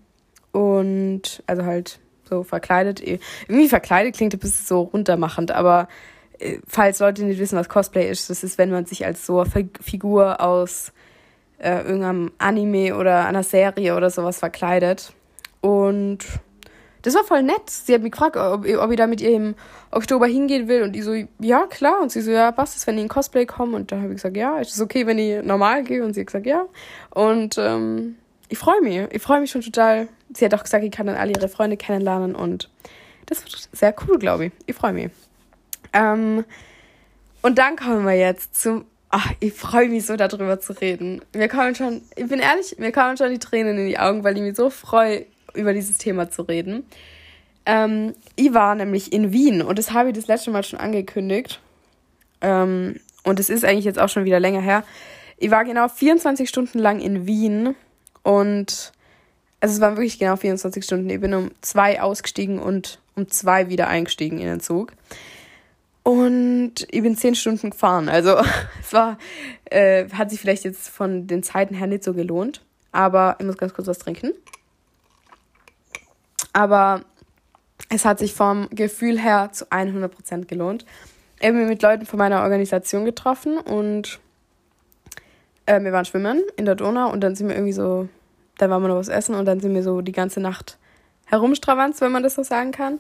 Und 0.52 1.44
also 1.48 1.66
halt 1.66 2.00
so 2.30 2.44
verkleidet. 2.44 3.02
Irgendwie 3.02 3.70
verkleidet 3.70 4.16
klingt 4.16 4.34
ein 4.34 4.40
bisschen 4.40 4.66
so 4.66 4.82
runtermachend, 4.82 5.52
aber 5.52 5.88
äh, 6.40 6.58
falls 6.68 7.00
Leute 7.00 7.24
nicht 7.24 7.40
wissen, 7.40 7.58
was 7.58 7.70
Cosplay 7.70 8.10
ist, 8.10 8.30
das 8.30 8.44
ist, 8.44 8.58
wenn 8.58 8.72
man 8.72 8.86
sich 8.86 9.06
als 9.06 9.26
so 9.26 9.40
eine 9.40 9.70
Figur 9.82 10.42
aus 10.42 10.92
äh, 11.60 11.82
irgendeinem 11.82 12.32
Anime 12.38 12.96
oder 12.96 13.26
einer 13.26 13.44
Serie 13.44 13.96
oder 13.96 14.10
sowas 14.10 14.40
verkleidet. 14.40 15.14
Und 15.62 16.20
das 17.04 17.16
war 17.16 17.24
voll 17.24 17.44
nett. 17.44 17.70
Sie 17.70 17.94
hat 17.94 18.02
mich 18.02 18.12
gefragt, 18.12 18.38
ob, 18.38 18.66
ob 18.66 18.92
ich 18.92 18.98
da 18.98 19.08
mit 19.08 19.22
ihr 19.22 19.32
im 19.32 19.56
Oktober 19.92 20.26
hingehen 20.26 20.68
will. 20.68 20.84
Und 20.84 20.96
ich 20.96 21.04
so, 21.04 21.14
ja, 21.40 21.68
klar. 21.68 22.02
Und 22.02 22.12
sie 22.12 22.22
so, 22.22 22.32
ja, 22.32 22.52
passt 22.52 22.78
es, 22.78 22.88
wenn 22.88 22.98
ich 22.98 23.04
in 23.04 23.10
Cosplay 23.10 23.46
komme? 23.46 23.76
Und 23.76 23.92
dann 23.92 24.02
habe 24.02 24.12
ich 24.12 24.18
gesagt, 24.18 24.38
ja, 24.38 24.58
ist 24.60 24.74
es 24.74 24.82
okay, 24.82 25.06
wenn 25.06 25.20
ich 25.20 25.44
normal 25.44 25.84
gehe? 25.84 26.04
Und 26.04 26.14
sie 26.14 26.22
hat 26.22 26.28
gesagt, 26.28 26.46
ja. 26.46 26.66
Und 27.12 27.58
ähm, 27.58 28.16
ich 28.54 28.60
freue 28.60 28.82
mich. 28.82 29.12
Ich 29.12 29.22
freue 29.24 29.42
mich 29.42 29.50
schon 29.50 29.62
total. 29.62 30.08
Sie 30.32 30.46
hat 30.46 30.54
auch 30.54 30.62
gesagt, 30.62 30.84
ich 30.84 30.92
kann 30.92 31.08
dann 31.08 31.16
alle 31.16 31.32
ihre 31.32 31.50
Freunde 31.50 31.76
kennenlernen 31.76 32.36
und 32.36 32.70
das 33.26 33.44
wird 33.44 33.68
sehr 33.72 33.96
cool, 34.08 34.20
glaube 34.20 34.46
ich. 34.46 34.52
Ich 34.68 34.76
freue 34.76 34.94
mich. 34.94 35.10
Ähm, 35.92 36.46
und 37.42 37.58
dann 37.58 37.76
kommen 37.76 38.06
wir 38.06 38.14
jetzt 38.14 38.62
zum. 38.62 38.86
Ach, 39.10 39.32
ich 39.40 39.54
freue 39.54 39.90
mich 39.90 40.06
so 40.06 40.16
darüber 40.18 40.60
zu 40.60 40.74
reden. 40.74 41.24
Mir 41.34 41.48
kommen 41.48 41.74
schon, 41.74 42.04
ich 42.16 42.28
bin 42.28 42.40
ehrlich, 42.40 42.78
mir 42.78 42.92
kommen 42.92 43.18
schon 43.18 43.32
die 43.32 43.40
Tränen 43.40 43.76
in 43.76 43.88
die 43.88 43.98
Augen, 43.98 44.24
weil 44.24 44.38
ich 44.38 44.44
mich 44.44 44.56
so 44.56 44.70
freue, 44.70 45.26
über 45.56 45.74
dieses 45.74 45.98
Thema 45.98 46.30
zu 46.30 46.44
reden. 46.44 46.86
Ähm, 47.66 48.14
ich 48.36 48.54
war 48.54 48.76
nämlich 48.76 49.14
in 49.14 49.34
Wien 49.34 49.64
und 49.64 49.80
das 49.80 49.94
habe 49.94 50.10
ich 50.10 50.16
das 50.16 50.28
letzte 50.28 50.52
Mal 50.52 50.64
schon 50.64 50.80
angekündigt. 50.80 51.60
Ähm, 52.42 53.00
und 53.24 53.40
es 53.40 53.50
ist 53.50 53.66
eigentlich 53.66 53.86
jetzt 53.86 54.00
auch 54.00 54.10
schon 54.10 54.26
wieder 54.26 54.40
länger 54.40 54.62
her. 54.62 54.84
Ich 55.38 55.50
war 55.50 55.66
genau 55.66 55.88
24 55.88 56.48
Stunden 56.48 56.78
lang 56.78 57.00
in 57.00 57.26
Wien 57.26 57.76
und 58.24 58.92
also 59.60 59.76
es 59.76 59.82
waren 59.82 59.96
wirklich 59.96 60.20
genau 60.20 60.36
24 60.36 60.84
Stunden. 60.84 61.10
Ich 61.10 61.22
bin 61.22 61.34
um 61.34 61.52
zwei 61.62 62.02
ausgestiegen 62.02 62.60
und 62.60 63.00
um 63.16 63.30
zwei 63.30 63.70
wieder 63.70 63.88
eingestiegen 63.88 64.40
in 64.40 64.48
den 64.48 64.60
Zug. 64.60 64.92
Und 66.04 66.86
ich 66.92 67.02
bin 67.02 67.16
zehn 67.16 67.34
Stunden 67.34 67.70
gefahren. 67.70 68.10
Also 68.10 68.36
es 68.82 68.92
war, 68.92 69.18
äh, 69.66 70.10
hat 70.10 70.32
sich 70.32 70.42
vielleicht 70.42 70.66
jetzt 70.66 70.90
von 70.90 71.28
den 71.28 71.44
Zeiten 71.44 71.76
her 71.76 71.88
nicht 71.88 72.04
so 72.04 72.14
gelohnt. 72.14 72.62
Aber 72.92 73.38
ich 73.40 73.46
muss 73.46 73.58
ganz 73.58 73.74
kurz 73.74 73.88
was 73.88 74.00
trinken. 74.00 74.34
Aber 76.52 77.06
es 77.90 78.04
hat 78.06 78.20
sich 78.20 78.34
vom 78.34 78.68
Gefühl 78.70 79.20
her 79.20 79.50
zu 79.54 79.72
100% 79.72 80.46
gelohnt. 80.46 80.86
Ich 81.40 81.48
habe 81.48 81.58
mich 81.58 81.68
mit 81.68 81.82
Leuten 81.82 82.06
von 82.06 82.20
meiner 82.20 82.44
Organisation 82.44 83.06
getroffen 83.06 83.58
und 83.58 84.20
äh, 85.66 85.82
wir 85.82 85.92
waren 85.92 86.06
schwimmen 86.06 86.42
in 86.58 86.66
der 86.66 86.76
Donau 86.76 87.12
und 87.12 87.22
dann 87.22 87.36
sind 87.36 87.48
wir 87.48 87.56
irgendwie 87.56 87.74
so, 87.74 88.08
da 88.58 88.70
waren 88.70 88.82
wir 88.82 88.90
noch 88.90 88.98
was 88.98 89.10
essen 89.10 89.36
und 89.36 89.46
dann 89.46 89.60
sind 89.60 89.74
wir 89.74 89.84
so 89.84 90.02
die 90.02 90.12
ganze 90.12 90.40
Nacht 90.40 90.78
herumstravanzt, 91.26 92.02
wenn 92.02 92.12
man 92.12 92.24
das 92.24 92.36
so 92.36 92.44
sagen 92.44 92.72
kann. 92.72 93.00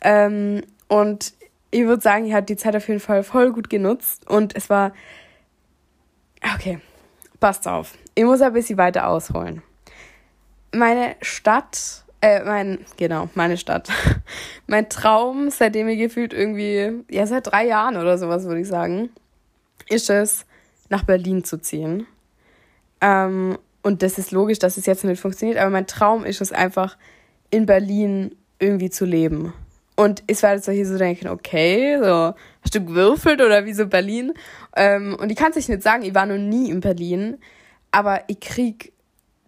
Ähm, 0.00 0.62
und 0.88 1.34
ich 1.70 1.84
würde 1.84 2.02
sagen, 2.02 2.26
ich 2.26 2.32
habe 2.32 2.46
die 2.46 2.56
Zeit 2.56 2.76
auf 2.76 2.88
jeden 2.88 3.00
Fall 3.00 3.22
voll 3.22 3.52
gut 3.52 3.68
genutzt 3.68 4.28
und 4.28 4.56
es 4.56 4.70
war, 4.70 4.92
okay, 6.54 6.80
passt 7.40 7.66
auf. 7.66 7.94
Ich 8.14 8.24
muss 8.24 8.40
ein 8.40 8.52
bisschen 8.52 8.78
weiter 8.78 9.08
ausholen. 9.08 9.62
Meine 10.72 11.16
Stadt, 11.20 12.04
äh, 12.20 12.42
mein, 12.44 12.78
genau, 12.96 13.28
meine 13.34 13.56
Stadt. 13.56 13.90
mein 14.66 14.88
Traum, 14.88 15.50
seitdem 15.50 15.88
ich 15.88 15.98
gefühlt 15.98 16.32
irgendwie, 16.32 17.04
ja, 17.10 17.26
seit 17.26 17.48
drei 17.48 17.66
Jahren 17.66 17.96
oder 17.96 18.16
sowas, 18.16 18.44
würde 18.44 18.60
ich 18.60 18.68
sagen, 18.68 19.10
ist 19.88 20.08
es, 20.08 20.45
nach 20.88 21.04
Berlin 21.04 21.44
zu 21.44 21.58
ziehen. 21.58 22.06
Ähm, 23.00 23.58
und 23.82 24.02
das 24.02 24.18
ist 24.18 24.32
logisch, 24.32 24.58
dass 24.58 24.76
es 24.76 24.86
jetzt 24.86 25.04
nicht 25.04 25.20
funktioniert, 25.20 25.58
aber 25.58 25.70
mein 25.70 25.86
Traum 25.86 26.24
ist 26.24 26.40
es 26.40 26.52
einfach, 26.52 26.96
in 27.50 27.66
Berlin 27.66 28.34
irgendwie 28.58 28.90
zu 28.90 29.04
leben. 29.04 29.52
Und 29.94 30.22
ich 30.26 30.42
war 30.42 30.54
jetzt 30.54 30.66
so 30.66 30.72
hier 30.72 30.86
so 30.86 30.98
denken, 30.98 31.28
okay, 31.28 31.98
so, 31.98 32.34
hast 32.62 32.74
du 32.74 32.84
gewürfelt 32.84 33.40
oder 33.40 33.64
wieso 33.64 33.86
Berlin? 33.86 34.34
Ähm, 34.74 35.16
und 35.18 35.30
ich 35.30 35.36
kann 35.36 35.52
es 35.54 35.68
nicht 35.68 35.82
sagen, 35.82 36.02
ich 36.02 36.14
war 36.14 36.26
noch 36.26 36.36
nie 36.36 36.70
in 36.70 36.80
Berlin, 36.80 37.38
aber 37.92 38.22
ich 38.26 38.40
krieg 38.40 38.92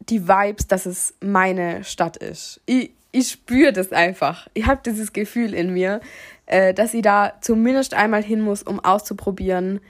die 0.09 0.27
Vibes, 0.27 0.67
dass 0.67 0.87
es 0.87 1.15
meine 1.21 1.85
Stadt 1.85 2.17
ist. 2.17 2.61
Ich, 2.65 2.93
ich 3.13 3.29
spüre 3.29 3.73
das 3.73 3.93
einfach. 3.93 4.49
Ich 4.55 4.67
habe 4.67 4.81
dieses 4.85 5.13
Gefühl 5.13 5.53
in 5.53 5.75
mir, 5.75 6.01
äh, 6.47 6.73
dass 6.73 6.95
ich 6.95 7.03
da 7.03 7.35
zumindest 7.43 7.93
einmal 7.93 8.23
hin 8.23 8.41
muss, 8.41 8.63
um 8.63 8.81
auszuprobieren, 8.81 9.81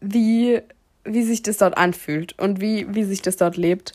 wie 0.00 0.62
wie 1.04 1.22
sich 1.22 1.42
das 1.42 1.58
dort 1.58 1.76
anfühlt 1.76 2.38
und 2.38 2.60
wie, 2.60 2.86
wie 2.94 3.04
sich 3.04 3.22
das 3.22 3.36
dort 3.36 3.56
lebt. 3.56 3.92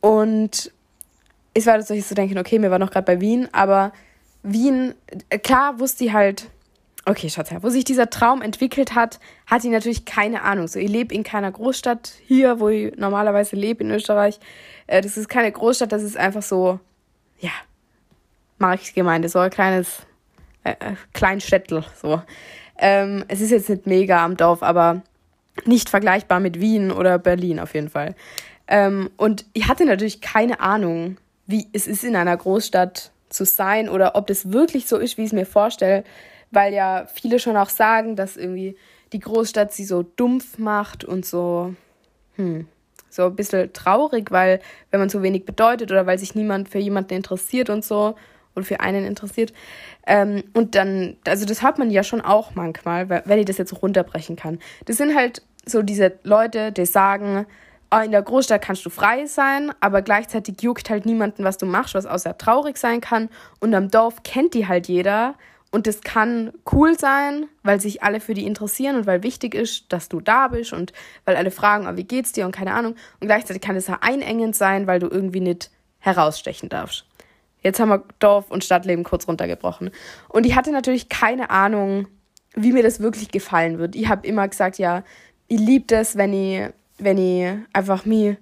Und 0.00 0.72
es 1.54 1.66
war 1.66 1.76
das, 1.76 1.90
ich 1.90 2.06
so 2.06 2.14
denken, 2.14 2.38
okay, 2.38 2.58
mir 2.58 2.70
war 2.70 2.78
noch 2.78 2.90
gerade 2.90 3.06
bei 3.06 3.20
Wien, 3.20 3.48
aber 3.52 3.92
Wien, 4.42 4.94
äh, 5.28 5.38
klar 5.38 5.78
wusste 5.78 6.04
ich 6.04 6.12
halt, 6.12 6.48
okay, 7.04 7.28
Schatz, 7.28 7.50
wo 7.60 7.68
sich 7.68 7.84
dieser 7.84 8.10
Traum 8.10 8.42
entwickelt 8.42 8.94
hat, 8.94 9.20
hat 9.46 9.64
ich 9.64 9.70
natürlich 9.70 10.04
keine 10.04 10.42
Ahnung. 10.42 10.68
So, 10.68 10.78
ich 10.78 10.88
lebe 10.88 11.14
in 11.14 11.24
keiner 11.24 11.50
Großstadt 11.50 12.12
hier, 12.26 12.60
wo 12.60 12.68
ich 12.68 12.96
normalerweise 12.96 13.56
lebe 13.56 13.84
in 13.84 13.90
Österreich. 13.90 14.38
Äh, 14.86 15.00
das 15.02 15.16
ist 15.16 15.28
keine 15.28 15.50
Großstadt, 15.52 15.92
das 15.92 16.02
ist 16.02 16.16
einfach 16.16 16.42
so, 16.42 16.80
ja, 17.38 17.52
Marktgemeinde, 18.58 19.28
so 19.28 19.38
ein 19.38 19.50
kleines 19.50 20.02
äh, 20.64 20.72
äh, 20.72 20.94
Kleinstädtel, 21.12 21.84
so. 22.00 22.22
Ähm, 22.78 23.24
es 23.28 23.40
ist 23.40 23.50
jetzt 23.50 23.68
nicht 23.68 23.86
mega 23.86 24.24
am 24.24 24.36
Dorf, 24.36 24.62
aber 24.62 25.02
nicht 25.66 25.88
vergleichbar 25.88 26.40
mit 26.40 26.60
Wien 26.60 26.90
oder 26.90 27.18
Berlin 27.18 27.60
auf 27.60 27.74
jeden 27.74 27.88
Fall. 27.88 28.14
Ähm, 28.68 29.10
und 29.16 29.46
ich 29.52 29.68
hatte 29.68 29.84
natürlich 29.84 30.20
keine 30.20 30.60
Ahnung, 30.60 31.16
wie 31.46 31.68
es 31.72 31.86
ist 31.86 32.04
in 32.04 32.16
einer 32.16 32.36
Großstadt 32.36 33.10
zu 33.28 33.44
sein 33.44 33.88
oder 33.88 34.14
ob 34.16 34.26
das 34.26 34.52
wirklich 34.52 34.86
so 34.86 34.96
ist, 34.96 35.16
wie 35.16 35.22
ich 35.22 35.28
es 35.28 35.32
mir 35.32 35.46
vorstelle, 35.46 36.04
weil 36.50 36.72
ja 36.72 37.06
viele 37.12 37.38
schon 37.38 37.56
auch 37.56 37.68
sagen, 37.68 38.16
dass 38.16 38.36
irgendwie 38.36 38.76
die 39.12 39.20
Großstadt 39.20 39.72
sie 39.72 39.84
so 39.84 40.02
dumpf 40.02 40.58
macht 40.58 41.04
und 41.04 41.26
so, 41.26 41.74
hm, 42.36 42.66
so 43.08 43.26
ein 43.26 43.36
bisschen 43.36 43.72
traurig, 43.72 44.30
weil 44.30 44.60
wenn 44.90 45.00
man 45.00 45.08
so 45.08 45.22
wenig 45.22 45.44
bedeutet 45.44 45.90
oder 45.90 46.06
weil 46.06 46.18
sich 46.18 46.34
niemand 46.34 46.68
für 46.68 46.78
jemanden 46.78 47.14
interessiert 47.14 47.70
und 47.70 47.84
so 47.84 48.14
und 48.54 48.64
für 48.64 48.80
einen 48.80 49.04
interessiert. 49.04 49.52
Ähm, 50.06 50.44
und 50.54 50.74
dann, 50.74 51.16
also 51.26 51.44
das 51.44 51.62
hört 51.62 51.78
man 51.78 51.90
ja 51.90 52.02
schon 52.02 52.20
auch 52.20 52.54
manchmal, 52.54 53.08
wenn 53.08 53.38
ich 53.38 53.46
das 53.46 53.58
jetzt 53.58 53.82
runterbrechen 53.82 54.36
kann. 54.36 54.58
Das 54.84 54.96
sind 54.96 55.16
halt 55.16 55.42
so 55.66 55.82
diese 55.82 56.18
Leute, 56.24 56.72
die 56.72 56.86
sagen, 56.86 57.46
Ah, 57.92 58.04
in 58.04 58.12
der 58.12 58.22
Großstadt 58.22 58.62
kannst 58.62 58.86
du 58.86 58.90
frei 58.90 59.26
sein, 59.26 59.72
aber 59.80 60.00
gleichzeitig 60.00 60.62
juckt 60.62 60.90
halt 60.90 61.06
niemanden, 61.06 61.42
was 61.42 61.58
du 61.58 61.66
machst, 61.66 61.94
was 61.94 62.06
außer 62.06 62.38
traurig 62.38 62.76
sein 62.76 63.00
kann. 63.00 63.28
Und 63.58 63.74
am 63.74 63.90
Dorf 63.90 64.22
kennt 64.22 64.54
die 64.54 64.68
halt 64.68 64.86
jeder. 64.86 65.34
Und 65.72 65.88
das 65.88 66.00
kann 66.02 66.52
cool 66.72 66.96
sein, 66.96 67.46
weil 67.64 67.80
sich 67.80 68.04
alle 68.04 68.20
für 68.20 68.34
die 68.34 68.46
interessieren 68.46 68.94
und 68.94 69.06
weil 69.06 69.24
wichtig 69.24 69.56
ist, 69.56 69.92
dass 69.92 70.08
du 70.08 70.20
da 70.20 70.48
bist 70.48 70.72
und 70.72 70.92
weil 71.24 71.34
alle 71.34 71.50
fragen, 71.50 71.88
oh, 71.88 71.96
wie 71.96 72.04
geht's 72.04 72.30
dir 72.30 72.46
und 72.46 72.52
keine 72.52 72.74
Ahnung. 72.74 72.94
Und 73.18 73.26
gleichzeitig 73.26 73.60
kann 73.60 73.74
es 73.74 73.88
ja 73.88 73.98
einengend 74.02 74.54
sein, 74.54 74.86
weil 74.86 75.00
du 75.00 75.08
irgendwie 75.08 75.40
nicht 75.40 75.70
herausstechen 75.98 76.68
darfst. 76.68 77.06
Jetzt 77.60 77.80
haben 77.80 77.88
wir 77.88 78.04
Dorf 78.20 78.52
und 78.52 78.62
Stadtleben 78.64 79.02
kurz 79.02 79.26
runtergebrochen. 79.26 79.90
Und 80.28 80.46
ich 80.46 80.54
hatte 80.54 80.70
natürlich 80.70 81.08
keine 81.08 81.50
Ahnung, 81.50 82.06
wie 82.54 82.72
mir 82.72 82.82
das 82.82 83.00
wirklich 83.00 83.30
gefallen 83.30 83.78
wird. 83.78 83.96
Ich 83.96 84.08
habe 84.08 84.26
immer 84.26 84.46
gesagt, 84.48 84.78
ja, 84.78 85.02
ich 85.50 85.58
liebe 85.58 85.84
das, 85.86 86.16
wenn 86.16 86.32
ich 86.32 86.70
wenn 86.98 87.18
ich 87.18 87.52
einfach 87.72 88.04
mir 88.04 88.36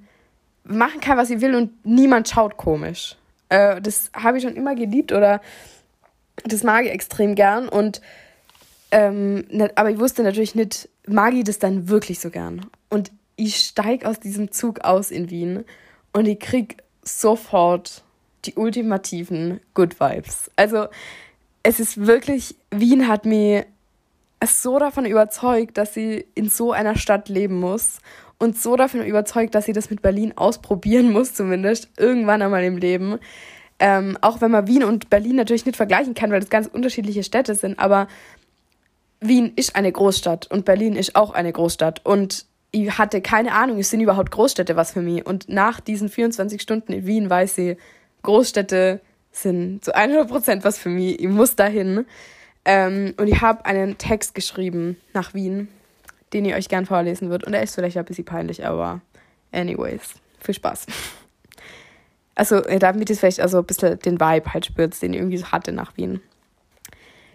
machen 0.64 1.00
kann, 1.00 1.16
was 1.16 1.30
ich 1.30 1.40
will 1.40 1.54
und 1.54 1.84
niemand 1.84 2.28
schaut 2.28 2.56
komisch. 2.56 3.16
Äh, 3.48 3.80
das 3.80 4.10
habe 4.14 4.36
ich 4.38 4.44
schon 4.44 4.56
immer 4.56 4.74
geliebt 4.74 5.12
oder 5.12 5.40
das 6.44 6.62
mag 6.62 6.84
ich 6.84 6.90
extrem 6.90 7.34
gern 7.34 7.68
und 7.68 8.00
ähm, 8.90 9.44
aber 9.74 9.90
ich 9.90 9.98
wusste 9.98 10.22
natürlich 10.22 10.54
nicht, 10.54 10.88
mag 11.06 11.34
ich 11.34 11.44
das 11.44 11.58
dann 11.58 11.88
wirklich 11.88 12.20
so 12.20 12.30
gern. 12.30 12.66
Und 12.88 13.10
ich 13.36 13.56
steige 13.56 14.08
aus 14.08 14.18
diesem 14.18 14.50
Zug 14.50 14.80
aus 14.80 15.10
in 15.10 15.30
Wien 15.30 15.64
und 16.12 16.26
ich 16.26 16.40
krieg 16.40 16.82
sofort 17.02 18.02
die 18.44 18.54
ultimativen 18.54 19.60
Good 19.74 20.00
Vibes. 20.00 20.50
Also 20.56 20.86
es 21.62 21.80
ist 21.80 22.06
wirklich, 22.06 22.56
Wien 22.70 23.08
hat 23.08 23.26
mich 24.40 24.62
so 24.62 24.78
davon 24.78 25.04
überzeugt, 25.04 25.78
dass 25.78 25.94
sie 25.94 26.26
in 26.34 26.48
so 26.48 26.72
einer 26.72 26.96
Stadt 26.96 27.28
leben 27.28 27.58
muss 27.58 27.98
und 28.38 28.56
so 28.56 28.76
davon 28.76 29.04
überzeugt, 29.04 29.54
dass 29.54 29.66
sie 29.66 29.72
das 29.72 29.90
mit 29.90 30.02
Berlin 30.02 30.32
ausprobieren 30.36 31.10
muss, 31.10 31.34
zumindest 31.34 31.88
irgendwann 31.96 32.42
einmal 32.42 32.64
im 32.64 32.76
Leben. 32.76 33.18
Ähm, 33.80 34.18
auch 34.20 34.40
wenn 34.40 34.50
man 34.50 34.66
Wien 34.66 34.84
und 34.84 35.10
Berlin 35.10 35.36
natürlich 35.36 35.66
nicht 35.66 35.76
vergleichen 35.76 36.14
kann, 36.14 36.30
weil 36.30 36.40
das 36.40 36.50
ganz 36.50 36.66
unterschiedliche 36.66 37.22
Städte 37.22 37.54
sind, 37.54 37.78
aber 37.78 38.08
Wien 39.20 39.52
ist 39.56 39.76
eine 39.76 39.90
Großstadt 39.90 40.50
und 40.50 40.64
Berlin 40.64 40.94
ist 40.94 41.16
auch 41.16 41.32
eine 41.32 41.52
Großstadt. 41.52 42.04
Und 42.04 42.46
ich 42.70 42.98
hatte 42.98 43.20
keine 43.20 43.52
Ahnung, 43.52 43.78
es 43.78 43.90
sind 43.90 44.00
überhaupt 44.00 44.30
Großstädte 44.30 44.76
was 44.76 44.92
für 44.92 45.00
mich. 45.00 45.26
Und 45.26 45.48
nach 45.48 45.80
diesen 45.80 46.08
24 46.08 46.62
Stunden 46.62 46.92
in 46.92 47.06
Wien 47.06 47.30
weiß 47.30 47.58
ich, 47.58 47.78
Großstädte 48.22 49.00
sind 49.32 49.84
zu 49.84 49.94
100 49.94 50.28
Prozent 50.28 50.64
was 50.64 50.78
für 50.78 50.88
mich. 50.88 51.20
Ich 51.20 51.28
muss 51.28 51.56
dahin. 51.56 52.04
Ähm, 52.68 53.14
und 53.16 53.26
ich 53.26 53.40
habe 53.40 53.64
einen 53.64 53.98
Text 53.98 54.36
geschrieben 54.36 54.96
nach 55.12 55.34
Wien 55.34 55.68
den 56.32 56.44
ich 56.44 56.54
euch 56.54 56.68
gern 56.68 56.86
vorlesen 56.86 57.30
würde. 57.30 57.46
Und 57.46 57.54
er 57.54 57.62
ist 57.62 57.74
vielleicht 57.74 57.96
ein 57.96 58.04
bisschen 58.04 58.24
peinlich, 58.24 58.66
aber 58.66 59.00
anyways, 59.52 60.14
viel 60.40 60.54
Spaß. 60.54 60.86
Also, 62.34 62.60
damit 62.60 63.10
ihr 63.10 63.16
vielleicht 63.16 63.40
also 63.40 63.58
ein 63.58 63.64
bisschen 63.64 63.98
den 63.98 64.20
Vibe 64.20 64.52
halt 64.52 64.66
spürt, 64.66 65.02
den 65.02 65.12
ich 65.12 65.18
irgendwie 65.18 65.38
so 65.38 65.50
hatte 65.50 65.72
nach 65.72 65.96
Wien. 65.96 66.20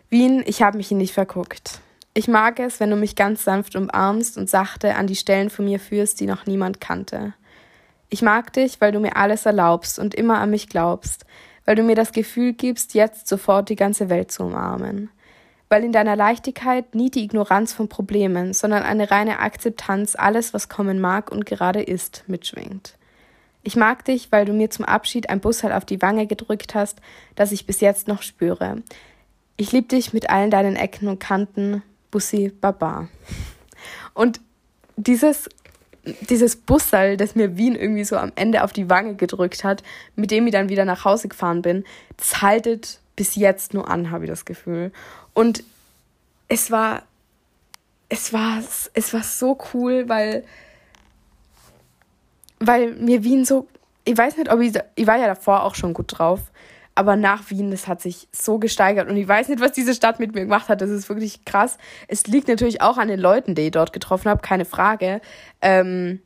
Wien, 0.10 0.44
ich 0.46 0.62
habe 0.62 0.78
mich 0.78 0.92
in 0.92 1.00
dich 1.00 1.12
verguckt. 1.12 1.82
Ich 2.14 2.30
mag 2.30 2.60
es, 2.60 2.80
wenn 2.80 2.92
du 2.92 2.96
mich 2.96 3.16
ganz 3.16 3.44
sanft 3.44 3.76
umarmst 3.76 4.38
und 4.38 4.50
sachte 4.50 4.96
an 4.96 5.08
die 5.08 5.16
Stellen 5.16 5.50
von 5.50 5.66
mir 5.66 5.80
führst, 5.80 6.20
die 6.20 6.26
noch 6.26 6.46
niemand 6.46 6.80
kannte. 6.80 7.34
Ich 8.10 8.22
mag 8.22 8.54
dich, 8.54 8.80
weil 8.80 8.92
du 8.92 9.00
mir 9.02 9.18
alles 9.18 9.46
erlaubst 9.46 10.00
und 10.00 10.14
immer 10.14 10.40
an 10.40 10.52
mich 10.52 10.70
glaubst, 10.70 11.26
weil 11.66 11.76
du 11.76 11.84
mir 11.84 11.96
das 11.96 12.12
Gefühl 12.12 12.54
gibst, 12.54 12.94
jetzt 12.94 13.28
sofort 13.28 13.68
die 13.68 13.76
ganze 13.76 14.10
Welt 14.10 14.32
zu 14.32 14.44
umarmen 14.44 15.10
weil 15.74 15.86
in 15.86 15.92
deiner 15.92 16.16
Leichtigkeit 16.16 16.94
nie 16.94 17.10
die 17.10 17.24
Ignoranz 17.24 17.74
von 17.74 17.90
Problemen, 17.90 18.54
sondern 18.54 18.84
eine 18.84 19.10
reine 19.10 19.40
Akzeptanz 19.40 20.16
alles, 20.16 20.54
was 20.54 20.70
kommen 20.70 21.02
mag 21.02 21.32
und 21.32 21.48
gerade 21.48 21.82
ist, 21.82 22.24
mitschwingt. 22.28 22.96
Ich 23.64 23.76
mag 23.76 24.06
dich, 24.06 24.32
weil 24.32 24.46
du 24.46 24.54
mir 24.54 24.70
zum 24.70 24.86
Abschied 24.86 25.32
ein 25.32 25.40
Bussel 25.40 25.72
auf 25.72 25.84
die 25.84 26.00
Wange 26.04 26.28
gedrückt 26.28 26.76
hast, 26.76 27.00
das 27.34 27.52
ich 27.52 27.66
bis 27.66 27.82
jetzt 27.82 28.08
noch 28.08 28.22
spüre. 28.22 28.84
Ich 29.58 29.72
lieb 29.72 29.90
dich 29.90 30.14
mit 30.14 30.30
allen 30.30 30.52
deinen 30.52 30.76
Ecken 30.76 31.08
und 31.08 31.20
Kanten, 31.20 31.82
Bussi 32.12 32.54
Baba. 32.62 33.08
Und 34.14 34.42
dieses 34.96 35.50
dieses 36.30 36.56
Bussal, 36.56 37.18
das 37.18 37.34
mir 37.34 37.58
Wien 37.58 37.76
irgendwie 37.76 38.04
so 38.04 38.18
am 38.18 38.32
Ende 38.36 38.64
auf 38.64 38.74
die 38.74 38.92
Wange 38.92 39.16
gedrückt 39.16 39.64
hat, 39.64 39.82
mit 40.16 40.30
dem 40.30 40.46
ich 40.46 40.54
dann 40.54 40.70
wieder 40.70 40.86
nach 40.86 41.04
Hause 41.04 41.30
gefahren 41.30 41.64
bin, 41.64 41.84
das 42.18 42.44
haltet 42.44 43.00
bis 43.16 43.36
jetzt 43.36 43.74
nur 43.74 43.90
an, 43.90 44.12
habe 44.12 44.26
ich 44.26 44.30
das 44.30 44.46
Gefühl. 44.46 44.92
Und 45.34 45.64
es 46.48 46.72
war, 46.72 47.04
es 48.10 48.34
war, 48.34 48.62
es 48.94 49.14
war 49.14 49.24
so 49.24 49.58
cool, 49.74 50.08
weil, 50.08 50.44
weil 52.60 52.94
mir 52.96 53.24
Wien 53.24 53.46
so, 53.46 53.68
ich 54.06 54.18
weiß 54.18 54.38
nicht, 54.38 54.52
ob 54.52 54.60
ich, 54.60 54.74
ich 54.96 55.08
war 55.08 55.18
ja 55.18 55.28
davor 55.28 55.64
auch 55.64 55.76
schon 55.76 55.94
gut 55.94 56.18
drauf, 56.18 56.52
aber 56.96 57.16
nach 57.16 57.50
Wien, 57.50 57.72
das 57.72 57.88
hat 57.88 58.02
sich 58.02 58.28
so 58.32 58.60
gesteigert 58.60 59.10
und 59.10 59.18
ich 59.18 59.28
weiß 59.28 59.48
nicht, 59.48 59.62
was 59.62 59.72
diese 59.72 59.96
Stadt 59.96 60.20
mit 60.20 60.36
mir 60.36 60.42
gemacht 60.42 60.70
hat. 60.70 60.82
Das 60.82 60.92
ist 60.92 61.10
wirklich 61.10 61.44
krass. 61.44 61.78
Es 62.08 62.28
liegt 62.28 62.48
natürlich 62.48 62.82
auch 62.82 62.98
an 62.98 63.08
den 63.08 63.20
Leuten, 63.20 63.56
die 63.56 63.64
ich 63.64 63.72
dort 63.72 63.94
getroffen 63.94 64.30
habe, 64.30 64.42
keine 64.42 64.66
Frage. 64.66 65.22
Ähm, 65.62 66.22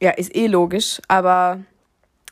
ja, 0.00 0.10
ist 0.10 0.34
eh 0.34 0.46
logisch, 0.46 1.00
aber 1.08 1.60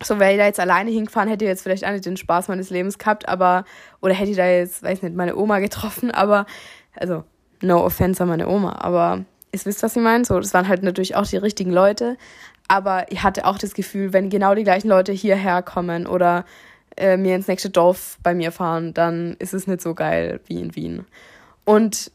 so 0.03 0.19
wäre 0.19 0.33
ich 0.33 0.39
da 0.39 0.47
jetzt 0.47 0.61
alleine 0.61 0.91
hingefahren, 0.91 1.29
hätte 1.29 1.45
ich 1.45 1.49
jetzt 1.49 1.63
vielleicht 1.63 1.87
auch 1.87 1.93
nicht 1.93 2.05
den 2.05 2.17
Spaß 2.17 2.49
meines 2.49 2.71
Lebens 2.71 2.99
gehabt, 2.99 3.29
aber, 3.29 3.65
oder 4.01 4.15
hätte 4.15 4.31
ich 4.31 4.37
da 4.37 4.47
jetzt, 4.47 4.83
weiß 4.83 5.03
nicht, 5.03 5.15
meine 5.15 5.37
Oma 5.37 5.61
getroffen, 5.61 6.11
aber, 6.11 6.47
also, 6.97 7.25
no 7.61 7.85
offense 7.85 8.23
an 8.23 8.29
meine 8.29 8.49
Oma, 8.49 8.77
aber 8.81 9.25
ihr 9.53 9.65
wisst, 9.65 9.83
was 9.83 9.97
ich 9.97 10.03
meine. 10.03 10.25
So, 10.25 10.39
das 10.39 10.53
waren 10.53 10.69
halt 10.69 10.83
natürlich 10.83 11.17
auch 11.17 11.27
die 11.27 11.37
richtigen 11.37 11.71
Leute, 11.71 12.17
aber 12.69 13.11
ich 13.11 13.23
hatte 13.23 13.47
auch 13.47 13.59
das 13.59 13.75
Gefühl, 13.75 14.13
wenn 14.13 14.31
genau 14.31 14.55
die 14.55 14.65
gleichen 14.65 14.89
Leute 14.89 15.13
hierher 15.13 15.63
kommen 15.63 16.07
oder 16.07 16.45
äh, 16.97 17.17
mir 17.17 17.37
ins 17.37 17.49
nächste 17.49 17.71
Dorf 17.71 18.19
bei 18.23 18.35
mir 18.35 18.53
fahren, 18.53 18.95
dann 18.95 19.37
ist 19.39 19.55
es 19.55 19.67
nicht 19.67 19.81
so 19.81 19.95
geil 19.95 20.41
wie 20.47 20.61
in 20.61 20.75
Wien. 20.75 21.07
Und 21.65 22.11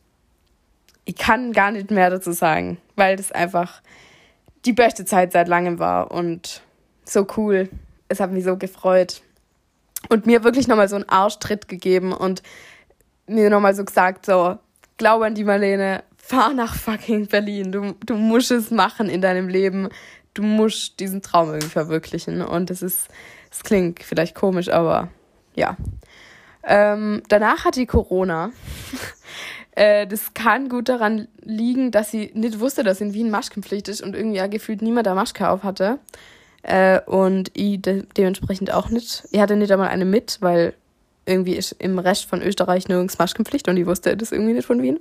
ich 1.06 1.16
kann 1.16 1.54
gar 1.54 1.72
nicht 1.72 1.92
mehr 1.92 2.10
dazu 2.10 2.32
sagen, 2.32 2.78
weil 2.96 3.16
das 3.16 3.32
einfach 3.32 3.82
die 4.66 4.74
beste 4.74 5.06
Zeit 5.06 5.32
seit 5.32 5.48
langem 5.48 5.80
war 5.80 6.12
und 6.12 6.62
so 7.12 7.28
cool. 7.38 7.70
Es 8.08 8.20
hat 8.20 8.32
mich 8.32 8.44
so 8.44 8.58
gefreut. 8.58 9.22
Und 10.10 10.26
mir 10.26 10.44
wirklich 10.44 10.68
nochmal 10.68 10.88
so 10.88 10.96
einen 10.96 11.10
Arschtritt 11.10 11.68
gegeben 11.68 12.14
und 12.14 12.42
mir 13.28 13.50
nochmal 13.50 13.76
so 13.76 13.84
gesagt, 13.84 14.26
so, 14.26 14.58
glaube 14.98 15.26
an 15.26 15.36
die 15.36 15.44
Marlene, 15.44 16.04
fahr 16.18 16.54
nach 16.54 16.76
fucking 16.76 17.28
Berlin. 17.28 17.72
Du, 17.72 17.96
du 18.06 18.16
musst 18.16 18.52
es 18.52 18.72
machen 18.72 19.10
in 19.10 19.22
deinem 19.22 19.50
Leben. 19.50 19.90
Du 20.34 20.44
musst 20.44 21.00
diesen 21.00 21.22
Traum 21.22 21.50
irgendwie 21.50 21.70
verwirklichen. 21.70 22.42
Und 22.42 22.70
es 22.70 22.82
ist, 22.82 23.10
es 23.52 23.64
klingt 23.64 24.04
vielleicht 24.04 24.36
komisch, 24.36 24.70
aber 24.70 25.10
ja. 25.56 25.76
Ähm, 26.64 27.24
danach 27.30 27.66
hatte 27.66 27.82
ich 27.82 27.88
Corona. 27.88 28.52
äh, 29.72 30.06
das 30.06 30.34
kann 30.34 30.70
gut 30.70 30.90
daran 30.90 31.28
liegen, 31.42 31.92
dass 31.92 32.12
sie 32.12 32.32
nicht 32.34 32.60
wusste, 32.60 32.84
dass 32.84 33.02
in 33.02 33.14
Wien 33.14 33.32
Maskenpflicht 33.32 33.88
ist 33.88 34.02
und 34.02 34.16
irgendwie 34.16 34.38
ja 34.38 34.48
gefühlt 34.48 34.82
niemand 34.82 35.08
da 35.08 35.16
Maske 35.16 35.50
auf 35.50 35.64
hatte. 35.64 36.00
Äh, 36.64 37.00
und 37.02 37.52
ich 37.54 37.82
de 37.82 38.04
dementsprechend 38.18 38.74
auch 38.74 38.90
nicht. 38.90 39.24
Ich 39.32 39.40
hatte 39.40 39.56
nicht 39.56 39.72
einmal 39.72 39.90
eine 39.90 40.06
mit, 40.06 40.38
weil 40.42 40.74
irgendwie 41.26 41.54
ist 41.56 41.74
im 41.80 42.00
Rest 42.00 42.26
von 42.26 42.42
Österreich 42.42 42.88
nirgends 42.88 43.18
Maskenpflicht 43.20 43.68
und 43.68 43.78
ich 43.78 43.86
wusste 43.86 44.18
das 44.18 44.32
irgendwie 44.32 44.54
nicht 44.54 44.66
von 44.66 44.82
Wien. 44.82 45.00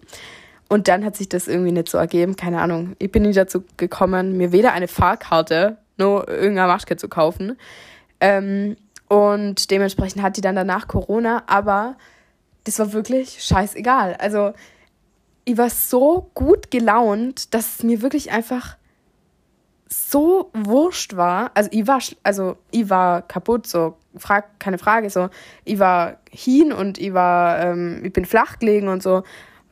und 0.68 0.86
dann 0.88 1.04
hat 1.04 1.16
sich 1.16 1.28
das 1.28 1.48
irgendwie 1.48 1.72
nicht 1.72 1.88
so 1.88 1.96
ergeben, 1.98 2.36
keine 2.36 2.60
Ahnung. 2.60 2.94
Ich 2.98 3.10
bin 3.10 3.22
nie 3.22 3.32
dazu 3.32 3.64
gekommen, 3.78 4.36
mir 4.36 4.52
weder 4.52 4.72
eine 4.72 4.86
Fahrkarte 4.88 5.78
noch 5.96 6.26
irgendeine 6.26 6.68
Maske 6.68 6.96
zu 6.96 7.08
kaufen. 7.08 7.56
Ähm, 8.20 8.76
und 9.08 9.70
dementsprechend 9.70 10.22
hat 10.22 10.36
die 10.36 10.42
dann 10.42 10.56
danach 10.56 10.86
Corona, 10.86 11.42
aber 11.46 11.96
das 12.64 12.78
war 12.78 12.92
wirklich 12.92 13.42
scheißegal. 13.42 14.16
Also 14.18 14.52
ich 15.46 15.56
war 15.56 15.70
so 15.70 16.30
gut 16.34 16.70
gelaunt, 16.70 17.54
dass 17.54 17.76
es 17.76 17.82
mir 17.82 18.02
wirklich 18.02 18.30
einfach 18.30 18.76
so 19.88 20.50
wurscht 20.52 21.16
war. 21.16 21.50
Also 21.54 21.70
ich 21.72 21.86
war, 21.86 22.00
also 22.22 22.56
ich 22.70 22.90
war 22.90 23.22
kaputt, 23.22 23.66
so 23.66 23.96
frag, 24.16 24.58
keine 24.60 24.78
Frage. 24.78 25.10
So, 25.10 25.28
ich 25.64 25.78
war 25.78 26.18
hin 26.30 26.72
und 26.72 26.98
ich 26.98 27.14
war, 27.14 27.60
ähm, 27.60 28.02
ich 28.04 28.12
bin 28.12 28.24
flach 28.24 28.58
gelegen 28.58 28.88
und 28.88 29.02
so. 29.02 29.22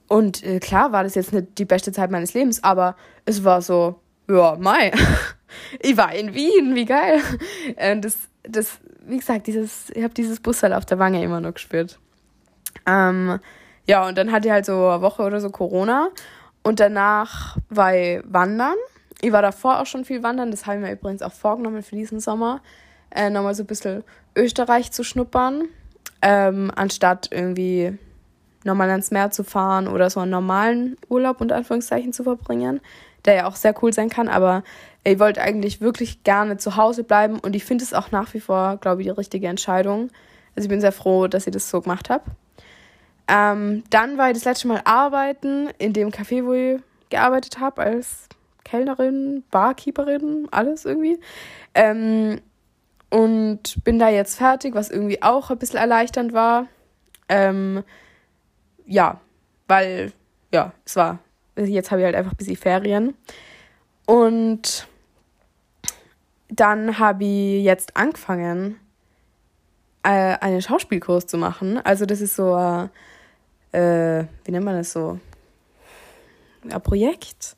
Und 0.08 0.42
äh, 0.44 0.60
klar 0.60 0.92
war 0.92 1.02
das 1.02 1.14
jetzt 1.14 1.32
nicht 1.32 1.58
die 1.58 1.64
beste 1.64 1.92
Zeit 1.92 2.10
meines 2.10 2.34
Lebens, 2.34 2.62
aber 2.62 2.96
es 3.24 3.44
war 3.44 3.60
so, 3.60 4.00
ja, 4.28 4.56
Mai. 4.58 4.92
ich 5.80 5.96
war 5.96 6.14
in 6.14 6.34
Wien, 6.34 6.74
wie 6.74 6.84
geil. 6.84 7.20
Und 7.92 8.04
das, 8.04 8.16
das, 8.42 8.78
wie 9.06 9.18
gesagt, 9.18 9.46
dieses, 9.46 9.90
ich 9.90 10.02
habe 10.02 10.14
dieses 10.14 10.40
Bussal 10.40 10.72
auf 10.72 10.86
der 10.86 10.98
Wange 10.98 11.22
immer 11.22 11.40
noch 11.40 11.54
gespürt. 11.54 11.98
Ähm, 12.86 13.38
ja, 13.86 14.06
und 14.06 14.16
dann 14.18 14.32
hatte 14.32 14.48
ich 14.48 14.52
halt 14.52 14.66
so 14.66 14.88
eine 14.88 15.02
Woche 15.02 15.22
oder 15.22 15.40
so 15.40 15.50
Corona. 15.50 16.08
Und 16.62 16.80
danach 16.80 17.56
war 17.68 17.94
ich 17.94 18.20
wandern. 18.24 18.76
Ich 19.20 19.32
war 19.32 19.42
davor 19.42 19.80
auch 19.80 19.86
schon 19.86 20.04
viel 20.04 20.22
wandern. 20.22 20.50
Das 20.50 20.66
habe 20.66 20.78
ich 20.78 20.82
mir 20.82 20.92
übrigens 20.92 21.22
auch 21.22 21.32
vorgenommen 21.32 21.82
für 21.82 21.96
diesen 21.96 22.20
Sommer. 22.20 22.60
Äh, 23.10 23.30
nochmal 23.30 23.54
so 23.54 23.62
ein 23.62 23.66
bisschen 23.66 24.04
Österreich 24.34 24.92
zu 24.92 25.04
schnuppern. 25.04 25.68
Ähm, 26.22 26.70
anstatt 26.74 27.28
irgendwie 27.30 27.98
nochmal 28.66 28.90
ans 28.90 29.10
Meer 29.10 29.30
zu 29.30 29.44
fahren 29.44 29.88
oder 29.88 30.10
so 30.10 30.20
einen 30.20 30.30
normalen 30.30 30.98
Urlaub 31.08 31.40
unter 31.40 31.56
Anführungszeichen 31.56 32.12
zu 32.12 32.24
verbringen, 32.24 32.80
der 33.24 33.34
ja 33.34 33.46
auch 33.46 33.56
sehr 33.56 33.74
cool 33.82 33.92
sein 33.92 34.10
kann, 34.10 34.28
aber 34.28 34.64
ich 35.04 35.18
wollte 35.18 35.40
eigentlich 35.40 35.80
wirklich 35.80 36.24
gerne 36.24 36.56
zu 36.56 36.76
Hause 36.76 37.04
bleiben 37.04 37.38
und 37.38 37.54
ich 37.54 37.64
finde 37.64 37.84
es 37.84 37.94
auch 37.94 38.10
nach 38.10 38.34
wie 38.34 38.40
vor, 38.40 38.76
glaube 38.78 39.02
ich, 39.02 39.06
die 39.06 39.12
richtige 39.12 39.46
Entscheidung. 39.46 40.10
Also 40.56 40.66
ich 40.66 40.68
bin 40.68 40.80
sehr 40.80 40.92
froh, 40.92 41.28
dass 41.28 41.46
ich 41.46 41.52
das 41.52 41.70
so 41.70 41.80
gemacht 41.80 42.10
habe. 42.10 42.24
Ähm, 43.28 43.84
dann 43.90 44.18
war 44.18 44.28
ich 44.28 44.34
das 44.34 44.44
letzte 44.44 44.68
Mal 44.68 44.80
arbeiten 44.84 45.68
in 45.78 45.92
dem 45.92 46.10
Café, 46.10 46.44
wo 46.44 46.52
ich 46.52 46.80
gearbeitet 47.08 47.60
habe, 47.60 47.82
als 47.82 48.28
Kellnerin, 48.66 49.44
Barkeeperin, 49.50 50.48
alles 50.50 50.84
irgendwie. 50.84 51.20
Ähm, 51.74 52.40
und 53.10 53.84
bin 53.84 54.00
da 54.00 54.08
jetzt 54.08 54.36
fertig, 54.36 54.74
was 54.74 54.90
irgendwie 54.90 55.22
auch 55.22 55.50
ein 55.50 55.58
bisschen 55.58 55.78
erleichternd 55.78 56.32
war. 56.32 56.66
Ähm, 57.28 57.84
ja, 58.84 59.20
weil, 59.68 60.12
ja, 60.52 60.72
es 60.84 60.96
war, 60.96 61.20
jetzt 61.56 61.92
habe 61.92 62.00
ich 62.00 62.04
halt 62.06 62.16
einfach 62.16 62.32
ein 62.32 62.36
bisschen 62.36 62.56
Ferien. 62.56 63.14
Und 64.04 64.88
dann 66.48 66.98
habe 66.98 67.24
ich 67.24 67.64
jetzt 67.64 67.96
angefangen, 67.96 68.80
äh, 70.02 70.36
einen 70.40 70.60
Schauspielkurs 70.60 71.26
zu 71.26 71.38
machen. 71.38 71.78
Also 71.78 72.04
das 72.04 72.20
ist 72.20 72.34
so, 72.34 72.56
äh, 73.70 74.24
wie 74.44 74.50
nennt 74.50 74.64
man 74.64 74.76
das 74.76 74.92
so? 74.92 75.20
Ein 76.68 76.82
Projekt, 76.82 77.56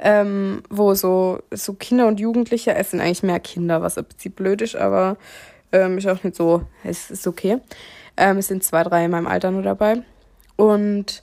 ähm, 0.00 0.62
wo 0.70 0.94
so, 0.94 1.40
so 1.52 1.74
Kinder 1.74 2.06
und 2.06 2.20
Jugendliche, 2.20 2.74
es 2.74 2.90
sind 2.90 3.00
eigentlich 3.00 3.22
mehr 3.22 3.40
Kinder, 3.40 3.82
was 3.82 3.98
ein 3.98 4.04
bisschen 4.04 4.32
blöd 4.32 4.62
ist, 4.62 4.74
aber 4.74 5.18
ähm, 5.72 5.98
ist 5.98 6.08
auch 6.08 6.24
nicht 6.24 6.36
so, 6.36 6.62
es 6.84 7.10
ist 7.10 7.26
okay. 7.26 7.58
Ähm, 8.16 8.38
es 8.38 8.48
sind 8.48 8.64
zwei, 8.64 8.82
drei 8.82 9.04
in 9.04 9.10
meinem 9.10 9.26
Alter 9.26 9.50
nur 9.50 9.62
dabei. 9.62 10.02
Und 10.56 11.22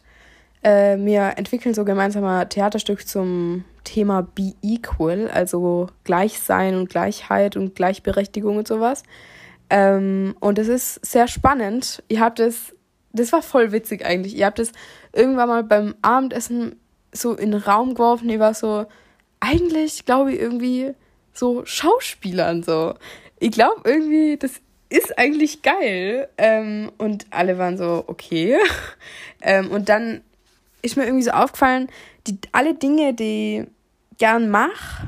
äh, 0.62 0.98
wir 0.98 1.34
entwickeln 1.38 1.74
so 1.74 1.86
gemeinsam 1.86 2.24
ein 2.24 2.50
Theaterstück 2.50 3.08
zum 3.08 3.66
Thema 3.84 4.22
Be 4.22 4.54
Equal, 4.62 5.30
also 5.30 5.88
Gleichsein 6.04 6.76
und 6.76 6.90
Gleichheit 6.90 7.56
und 7.58 7.76
Gleichberechtigung 7.76 8.58
und 8.58 8.68
sowas. 8.68 9.04
Ähm, 9.70 10.36
und 10.40 10.60
es 10.60 10.68
ist 10.68 11.06
sehr 11.06 11.28
spannend. 11.28 12.04
Ihr 12.10 12.20
habt 12.20 12.40
es, 12.40 12.76
das 13.12 13.32
war 13.34 13.42
voll 13.42 13.72
witzig 13.72 14.06
eigentlich. 14.06 14.36
Ihr 14.36 14.46
habt 14.46 14.60
es 14.60 14.72
irgendwann 15.14 15.50
mal 15.50 15.64
beim 15.64 15.96
Abendessen 16.02 16.76
so 17.12 17.34
in 17.34 17.52
den 17.52 17.62
Raum 17.62 17.94
geworfen. 17.94 18.30
Ihr 18.30 18.40
war 18.40 18.54
so, 18.54 18.86
eigentlich 19.40 20.06
glaube 20.06 20.34
ich 20.34 20.40
irgendwie 20.40 20.94
so 21.34 21.66
Schauspielern 21.66 22.64
so. 22.64 22.96
Ich 23.40 23.52
glaube 23.52 23.82
irgendwie, 23.84 24.38
das 24.38 24.54
ist 24.90 25.18
eigentlich 25.18 25.62
geil. 25.62 26.30
Ähm, 26.38 26.92
und 26.98 27.28
alle 27.30 27.58
waren 27.58 27.78
so, 27.78 28.04
okay. 28.08 28.58
ähm, 29.42 29.72
und 29.72 29.90
dann 29.90 30.22
ist 30.82 30.98
mir 30.98 31.06
irgendwie 31.06 31.24
so 31.24 31.32
aufgefallen, 31.32 31.90
die, 32.26 32.38
alle 32.52 32.74
Dinge, 32.74 33.14
die 33.14 33.66
ich 34.12 34.18
gern 34.18 34.50
mache, 34.50 35.08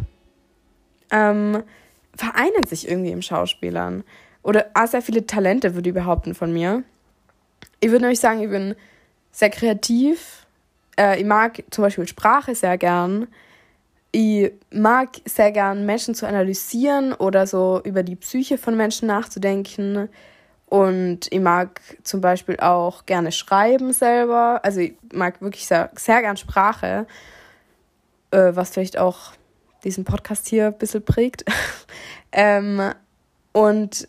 ähm, 1.11 1.63
vereinen 2.15 2.65
sich 2.65 2.87
irgendwie 2.87 3.11
im 3.11 3.21
Schauspielern. 3.21 4.03
Oder 4.43 4.67
auch 4.73 4.87
sehr 4.87 5.01
viele 5.01 5.25
Talente, 5.25 5.75
würde 5.75 5.89
ich 5.89 5.95
behaupten, 5.95 6.35
von 6.35 6.53
mir. 6.53 6.83
Ich 7.79 7.89
würde 7.89 8.01
nämlich 8.03 8.19
sagen, 8.19 8.41
ich 8.41 8.49
bin 8.49 8.75
sehr 9.31 9.49
kreativ. 9.49 10.45
Äh, 10.99 11.19
ich 11.19 11.25
mag 11.25 11.63
zum 11.71 11.83
Beispiel 11.83 12.07
Sprache 12.07 12.53
sehr 12.53 12.77
gern 12.77 13.27
ich 14.11 14.51
mag 14.71 15.09
sehr 15.25 15.51
gern 15.51 15.85
Menschen 15.85 16.15
zu 16.15 16.27
analysieren 16.27 17.13
oder 17.13 17.45
so 17.45 17.81
über 17.83 18.03
die 18.03 18.15
Psyche 18.15 18.57
von 18.57 18.75
Menschen 18.75 19.07
nachzudenken. 19.07 20.09
Und 20.65 21.31
ich 21.31 21.39
mag 21.39 21.81
zum 22.03 22.21
Beispiel 22.21 22.57
auch 22.59 23.05
gerne 23.05 23.31
schreiben 23.31 23.93
selber. 23.93 24.61
Also 24.63 24.79
ich 24.79 24.93
mag 25.13 25.41
wirklich 25.41 25.67
sehr, 25.67 25.91
sehr 25.95 26.21
gern 26.21 26.37
Sprache, 26.37 27.05
äh, 28.31 28.51
was 28.53 28.71
vielleicht 28.71 28.97
auch 28.97 29.33
diesen 29.83 30.05
Podcast 30.05 30.47
hier 30.47 30.67
ein 30.67 30.77
bisschen 30.77 31.03
prägt. 31.03 31.45
ähm, 32.31 32.93
und 33.51 34.07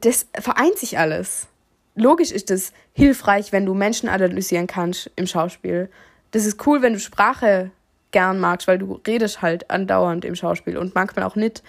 das 0.00 0.26
vereint 0.38 0.78
sich 0.78 0.98
alles. 0.98 1.48
Logisch 1.98 2.30
ist 2.30 2.50
es 2.50 2.72
hilfreich, 2.92 3.50
wenn 3.50 3.66
du 3.66 3.74
Menschen 3.74 4.08
analysieren 4.08 4.68
kannst 4.68 5.10
im 5.16 5.26
Schauspiel. 5.26 5.90
Das 6.30 6.46
ist 6.46 6.64
cool, 6.66 6.80
wenn 6.80 6.92
du 6.92 7.00
Sprache 7.00 7.72
gern 8.12 8.38
magst, 8.38 8.68
weil 8.68 8.78
du 8.78 9.00
redest 9.06 9.42
halt 9.42 9.68
andauernd 9.68 10.24
im 10.24 10.36
Schauspiel 10.36 10.78
und 10.78 10.94
manchmal 10.94 11.24
auch 11.24 11.34
nicht. 11.34 11.62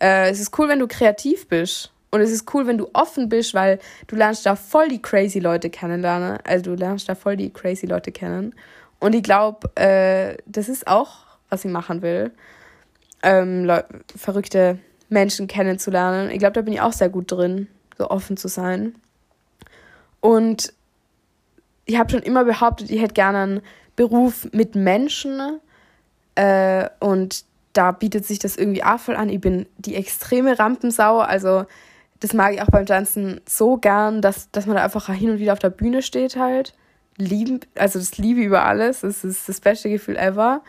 Äh, 0.00 0.30
es 0.30 0.40
ist 0.40 0.58
cool, 0.58 0.68
wenn 0.68 0.80
du 0.80 0.88
kreativ 0.88 1.48
bist. 1.48 1.92
Und 2.10 2.20
es 2.20 2.30
ist 2.30 2.52
cool, 2.54 2.66
wenn 2.66 2.78
du 2.78 2.88
offen 2.94 3.28
bist, 3.28 3.54
weil 3.54 3.78
du 4.06 4.16
lernst 4.16 4.46
da 4.46 4.56
voll 4.56 4.88
die 4.88 5.00
crazy 5.00 5.38
Leute 5.38 5.70
kennenlernen. 5.70 6.38
Also 6.44 6.70
du 6.70 6.74
lernst 6.74 7.08
da 7.08 7.14
voll 7.14 7.36
die 7.36 7.50
crazy 7.50 7.86
Leute 7.86 8.10
kennen. 8.12 8.54
Und 8.98 9.14
ich 9.14 9.22
glaube, 9.22 9.70
äh, 9.76 10.38
das 10.46 10.68
ist 10.68 10.88
auch, 10.88 11.18
was 11.50 11.64
ich 11.64 11.70
machen 11.70 12.02
will. 12.02 12.32
Ähm, 13.22 13.70
verrückte 14.16 14.78
Menschen 15.08 15.46
kennenzulernen. 15.46 16.30
Ich 16.30 16.38
glaube, 16.38 16.54
da 16.54 16.62
bin 16.62 16.72
ich 16.72 16.80
auch 16.80 16.92
sehr 16.92 17.10
gut 17.10 17.30
drin, 17.30 17.68
so 17.96 18.10
offen 18.10 18.36
zu 18.36 18.48
sein. 18.48 18.94
Und 20.20 20.72
ich 21.84 21.98
habe 21.98 22.10
schon 22.10 22.22
immer 22.22 22.44
behauptet, 22.44 22.90
ich 22.90 23.00
hätte 23.00 23.14
gerne 23.14 23.38
einen 23.38 23.60
Beruf 23.96 24.48
mit 24.52 24.74
Menschen, 24.74 25.60
äh, 26.38 26.88
und 27.00 27.44
da 27.72 27.90
bietet 27.90 28.24
sich 28.24 28.38
das 28.38 28.56
irgendwie 28.56 28.84
auch 28.84 29.00
voll 29.00 29.16
an. 29.16 29.28
Ich 29.28 29.40
bin 29.40 29.66
die 29.76 29.96
extreme 29.96 30.56
Rampensau, 30.56 31.18
also 31.18 31.64
das 32.20 32.32
mag 32.32 32.54
ich 32.54 32.62
auch 32.62 32.70
beim 32.70 32.86
Tanzen 32.86 33.40
so 33.48 33.76
gern, 33.76 34.22
dass, 34.22 34.50
dass 34.52 34.66
man 34.66 34.76
da 34.76 34.84
einfach 34.84 35.12
hin 35.12 35.30
und 35.30 35.38
wieder 35.38 35.52
auf 35.52 35.58
der 35.58 35.70
Bühne 35.70 36.02
steht 36.02 36.36
halt. 36.36 36.74
Lieben, 37.16 37.60
also 37.74 37.98
das 37.98 38.18
liebe 38.18 38.40
über 38.40 38.64
alles. 38.64 39.00
Das 39.00 39.24
ist 39.24 39.48
das 39.48 39.60
beste 39.60 39.90
Gefühl 39.90 40.16
ever. 40.16 40.62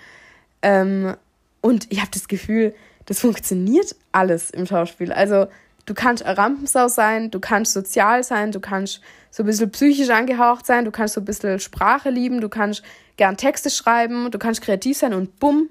Ähm, 0.64 1.16
und 1.62 1.92
ich 1.92 2.00
habe 2.00 2.12
das 2.12 2.28
Gefühl, 2.28 2.74
das 3.06 3.20
funktioniert 3.20 3.96
alles 4.12 4.50
im 4.50 4.66
Schauspiel. 4.66 5.12
Also 5.12 5.48
du 5.89 5.95
kannst 5.95 6.23
eine 6.23 6.38
Rampensau 6.38 6.88
sein, 6.88 7.32
du 7.32 7.39
kannst 7.39 7.73
sozial 7.73 8.23
sein, 8.23 8.52
du 8.52 8.60
kannst 8.60 9.02
so 9.32 9.41
ein 9.41 9.47
bisschen 9.47 9.71
psychisch 9.71 10.12
angehaucht 10.12 10.67
sein, 10.67 10.86
du 10.86 10.91
kannst 10.91 11.15
so 11.15 11.21
ein 11.21 11.25
bisschen 11.25 11.60
Sprache 11.60 12.12
lieben, 12.12 12.41
du 12.41 12.49
kannst 12.49 12.84
gern 13.17 13.38
Texte 13.38 13.71
schreiben, 13.71 14.30
du 14.30 14.38
kannst 14.38 14.62
kreativ 14.62 14.97
sein 14.97 15.15
und 15.15 15.39
bumm, 15.39 15.67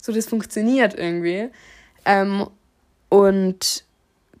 so 0.00 0.12
das 0.12 0.26
funktioniert 0.26 0.96
irgendwie. 0.96 1.50
Ähm, 2.04 2.46
und 3.08 3.84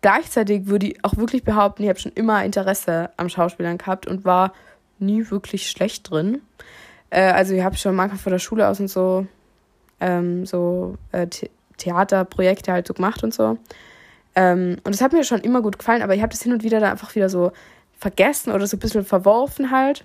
gleichzeitig 0.02 0.66
würde 0.66 0.86
ich 0.86 1.04
auch 1.04 1.16
wirklich 1.16 1.42
behaupten, 1.42 1.82
ich 1.82 1.88
habe 1.88 1.98
schon 1.98 2.12
immer 2.12 2.44
Interesse 2.44 3.10
am 3.16 3.28
Schauspielern 3.28 3.78
gehabt 3.78 4.06
und 4.06 4.24
war 4.24 4.52
nie 5.00 5.28
wirklich 5.30 5.68
schlecht 5.68 6.10
drin. 6.10 6.40
Äh, 7.10 7.32
also 7.32 7.54
ich 7.54 7.62
habe 7.62 7.76
schon 7.76 7.96
manchmal 7.96 8.20
von 8.20 8.32
der 8.32 8.38
Schule 8.38 8.68
aus 8.68 8.78
und 8.78 8.88
so, 8.88 9.26
ähm, 9.98 10.46
so 10.46 10.96
äh, 11.10 11.26
The 11.28 11.50
Theaterprojekte 11.78 12.72
halt 12.72 12.86
so 12.86 12.94
gemacht 12.94 13.24
und 13.24 13.34
so. 13.34 13.58
Ähm, 14.34 14.78
und 14.84 14.94
das 14.94 15.00
hat 15.00 15.12
mir 15.12 15.24
schon 15.24 15.40
immer 15.40 15.62
gut 15.62 15.78
gefallen, 15.78 16.02
aber 16.02 16.14
ich 16.14 16.22
habe 16.22 16.30
das 16.30 16.42
hin 16.42 16.52
und 16.52 16.62
wieder 16.62 16.80
dann 16.80 16.90
einfach 16.90 17.14
wieder 17.14 17.28
so 17.28 17.52
vergessen 17.98 18.52
oder 18.52 18.66
so 18.66 18.76
ein 18.76 18.80
bisschen 18.80 19.04
verworfen 19.04 19.70
halt. 19.70 20.04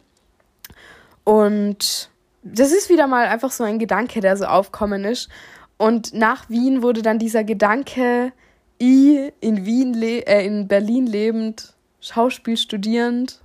Und 1.23 2.09
das 2.43 2.71
ist 2.71 2.89
wieder 2.89 3.07
mal 3.07 3.27
einfach 3.27 3.51
so 3.51 3.63
ein 3.63 3.79
Gedanke, 3.79 4.21
der 4.21 4.37
so 4.37 4.45
aufkommen 4.45 5.03
ist. 5.03 5.29
Und 5.77 6.13
nach 6.13 6.49
Wien 6.49 6.81
wurde 6.81 7.01
dann 7.01 7.19
dieser 7.19 7.43
Gedanke, 7.43 8.31
ich 8.77 9.33
in 9.39 9.65
Wien, 9.65 10.01
äh, 10.01 10.45
in 10.45 10.67
Berlin 10.67 11.07
lebend, 11.07 11.73
Schauspiel 11.99 12.57
studierend 12.57 13.41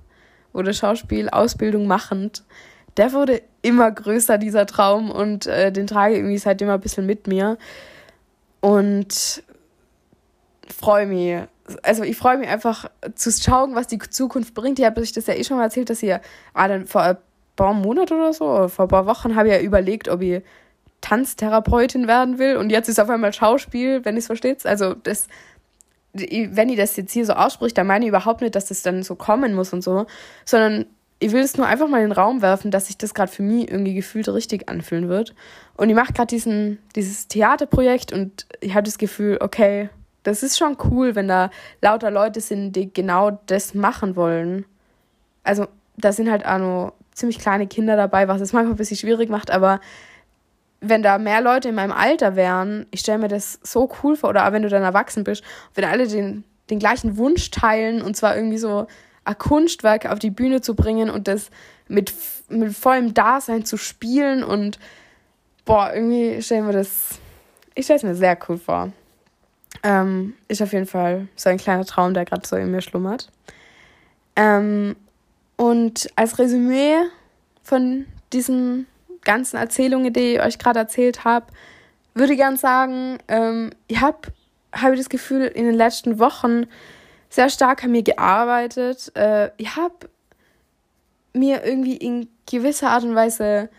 oder 0.53 0.73
Schauspielausbildung 0.73 1.87
machend, 1.87 2.45
der 2.97 3.12
wurde 3.12 3.42
immer 3.62 3.90
größer, 3.90 4.38
dieser 4.38 4.66
Traum, 4.66 5.11
und 5.11 5.47
äh, 5.47 5.73
den 5.73 5.87
trage 5.87 6.14
ich 6.14 6.21
irgendwie 6.21 6.38
seitdem 6.38 6.68
ein 6.68 6.81
bisschen 6.81 7.07
mit 7.07 7.27
mir. 7.27 7.57
Und 8.61 9.42
freue 10.72 11.06
mich. 11.06 11.37
Also 11.82 12.02
ich 12.02 12.16
freue 12.16 12.38
mich 12.38 12.48
einfach 12.48 12.90
zu 13.14 13.30
schauen, 13.30 13.74
was 13.74 13.87
die 13.87 13.98
Zukunft 13.98 14.54
bringt. 14.54 14.78
Ich 14.78 14.85
habe 14.85 15.00
euch 15.00 15.12
das 15.12 15.26
ja 15.26 15.35
eh 15.35 15.44
schon 15.44 15.56
mal 15.56 15.64
erzählt, 15.64 15.90
dass 15.90 16.00
ja 16.00 16.20
ah, 16.54 16.68
dann 16.68 16.87
vor 16.87 17.02
ein 17.02 17.16
paar 17.56 17.74
Monaten 17.74 18.14
oder 18.14 18.32
so, 18.32 18.44
oder 18.44 18.68
vor 18.68 18.87
ein 18.87 18.88
paar 18.88 19.06
Wochen 19.06 19.37
habe 19.37 19.48
ich 19.48 19.54
ja 19.54 19.61
überlegt, 19.61 20.08
ob 20.08 20.22
ich 20.22 20.42
Tanztherapeutin 21.00 22.06
werden 22.06 22.38
will. 22.38 22.56
Und 22.56 22.70
jetzt 22.70 22.88
ist 22.88 23.00
auf 23.00 23.11
einmal 23.11 23.32
Schauspiel, 23.32 24.04
wenn 24.04 24.16
ich 24.16 24.20
es 24.20 24.26
versteht. 24.26 24.64
Also 24.66 24.94
das, 24.94 25.28
wenn 26.12 26.68
ich 26.68 26.76
das 26.76 26.96
jetzt 26.96 27.12
hier 27.12 27.26
so 27.26 27.35
ausspricht, 27.35 27.76
dann 27.78 27.87
meine 27.87 28.04
ich 28.04 28.08
überhaupt 28.08 28.40
nicht, 28.40 28.54
dass 28.54 28.66
das 28.66 28.82
dann 28.82 29.02
so 29.02 29.14
kommen 29.14 29.54
muss 29.54 29.72
und 29.72 29.82
so, 29.82 30.06
sondern 30.44 30.87
ich 31.22 31.30
will 31.30 31.42
es 31.42 31.56
nur 31.56 31.66
einfach 31.66 31.88
mal 31.88 32.02
in 32.02 32.08
den 32.08 32.12
Raum 32.12 32.42
werfen, 32.42 32.72
dass 32.72 32.88
sich 32.88 32.98
das 32.98 33.14
gerade 33.14 33.30
für 33.30 33.44
mich 33.44 33.70
irgendwie 33.70 33.94
gefühlt 33.94 34.28
richtig 34.28 34.68
anfühlen 34.68 35.08
wird. 35.08 35.35
Und 35.76 35.88
ich 35.88 35.94
mache 35.94 36.12
gerade 36.12 36.35
dieses 36.96 37.28
Theaterprojekt 37.28 38.12
und 38.12 38.46
ich 38.61 38.74
habe 38.74 38.82
das 38.82 38.98
Gefühl, 38.98 39.38
okay, 39.40 39.88
das 40.22 40.42
ist 40.42 40.58
schon 40.58 40.76
cool, 40.90 41.14
wenn 41.14 41.28
da 41.28 41.50
lauter 41.80 42.11
Leute 42.11 42.40
sind, 42.40 42.72
die 42.72 42.92
genau 42.92 43.38
das 43.46 43.74
machen 43.74 44.16
wollen. 44.16 44.64
Also 45.42 45.66
da 45.96 46.12
sind 46.12 46.30
halt 46.30 46.46
auch 46.46 46.58
nur 46.58 46.92
ziemlich 47.12 47.38
kleine 47.38 47.66
Kinder 47.66 47.96
dabei, 47.96 48.28
was 48.28 48.40
es 48.40 48.52
manchmal 48.52 48.74
ein 48.74 48.78
bisschen 48.78 48.96
schwierig 48.96 49.28
macht, 49.28 49.50
aber 49.50 49.80
wenn 50.80 51.02
da 51.02 51.18
mehr 51.18 51.40
Leute 51.40 51.68
in 51.68 51.76
meinem 51.76 51.92
Alter 51.92 52.35
wären, 52.35 52.87
ich 52.90 53.00
stelle 53.00 53.18
mir 53.18 53.28
das 53.28 53.61
so 53.62 53.90
cool 54.02 54.16
vor, 54.16 54.30
oder 54.30 54.46
auch 54.46 54.52
wenn 54.52 54.62
du 54.62 54.68
dann 54.68 54.82
erwachsen 54.82 55.22
bist, 55.22 55.44
wenn 55.74 55.85
alle 55.85 56.08
den, 56.08 56.44
den 56.70 56.80
gleichen 56.80 57.16
Wunsch 57.16 57.50
teilen 57.50 58.02
und 58.02 58.16
zwar 58.16 58.35
irgendwie 58.37 58.58
so 58.58 58.87
ein 59.24 59.38
Kunstwerk 59.38 60.06
auf 60.06 60.18
die 60.18 60.30
Bühne 60.30 60.61
zu 60.61 60.74
bringen 60.74 61.08
und 61.08 61.28
das 61.28 61.50
mit, 61.87 62.12
mit 62.48 62.74
vollem 62.74 63.14
Dasein 63.14 63.64
zu 63.64 63.76
spielen 63.76 64.42
und 64.42 64.80
boah, 65.64 65.92
irgendwie 65.94 66.42
stellen 66.42 66.66
wir 66.66 66.72
das, 66.72 67.20
ich 67.74 67.85
stelle 67.85 67.98
es 67.98 68.02
mir 68.02 68.14
sehr 68.16 68.37
cool 68.48 68.58
vor. 68.58 68.90
Ähm, 69.83 70.35
ist 70.49 70.62
auf 70.62 70.73
jeden 70.73 70.87
Fall 70.87 71.29
so 71.35 71.51
ein 71.51 71.59
kleiner 71.59 71.85
Traum, 71.85 72.14
der 72.14 72.25
gerade 72.25 72.47
so 72.47 72.57
in 72.57 72.71
mir 72.71 72.83
schlummert. 72.83 73.29
Ähm, 74.37 74.97
und 75.57 76.09
als 76.16 76.38
Resümee 76.38 76.97
von 77.62 78.07
diesen 78.33 78.87
ganzen 79.25 79.57
Erzählungen, 79.57 80.12
die 80.12 80.35
ich 80.35 80.42
euch 80.42 80.59
gerade 80.59 80.81
erzählt 80.81 81.25
habe, 81.25 81.47
würde 82.14 82.33
ich 82.33 82.38
gern 82.38 82.57
sagen, 82.57 83.18
ähm, 83.29 83.71
ich 83.88 84.01
habe 84.01 84.18
hab 84.73 84.95
das 84.97 85.09
Gefühl, 85.09 85.45
in 85.45 85.64
den 85.64 85.75
letzten 85.75 86.18
Wochen 86.18 86.66
sehr 87.29 87.49
stark 87.49 87.85
an 87.85 87.92
mir 87.92 88.03
gearbeitet. 88.03 89.12
Äh, 89.16 89.51
ich 89.57 89.77
habe 89.77 90.11
mir 91.33 91.64
irgendwie 91.64 91.97
in 91.97 92.29
gewisser 92.51 92.90
Art 92.90 93.05
und 93.05 93.14
Weise 93.14 93.71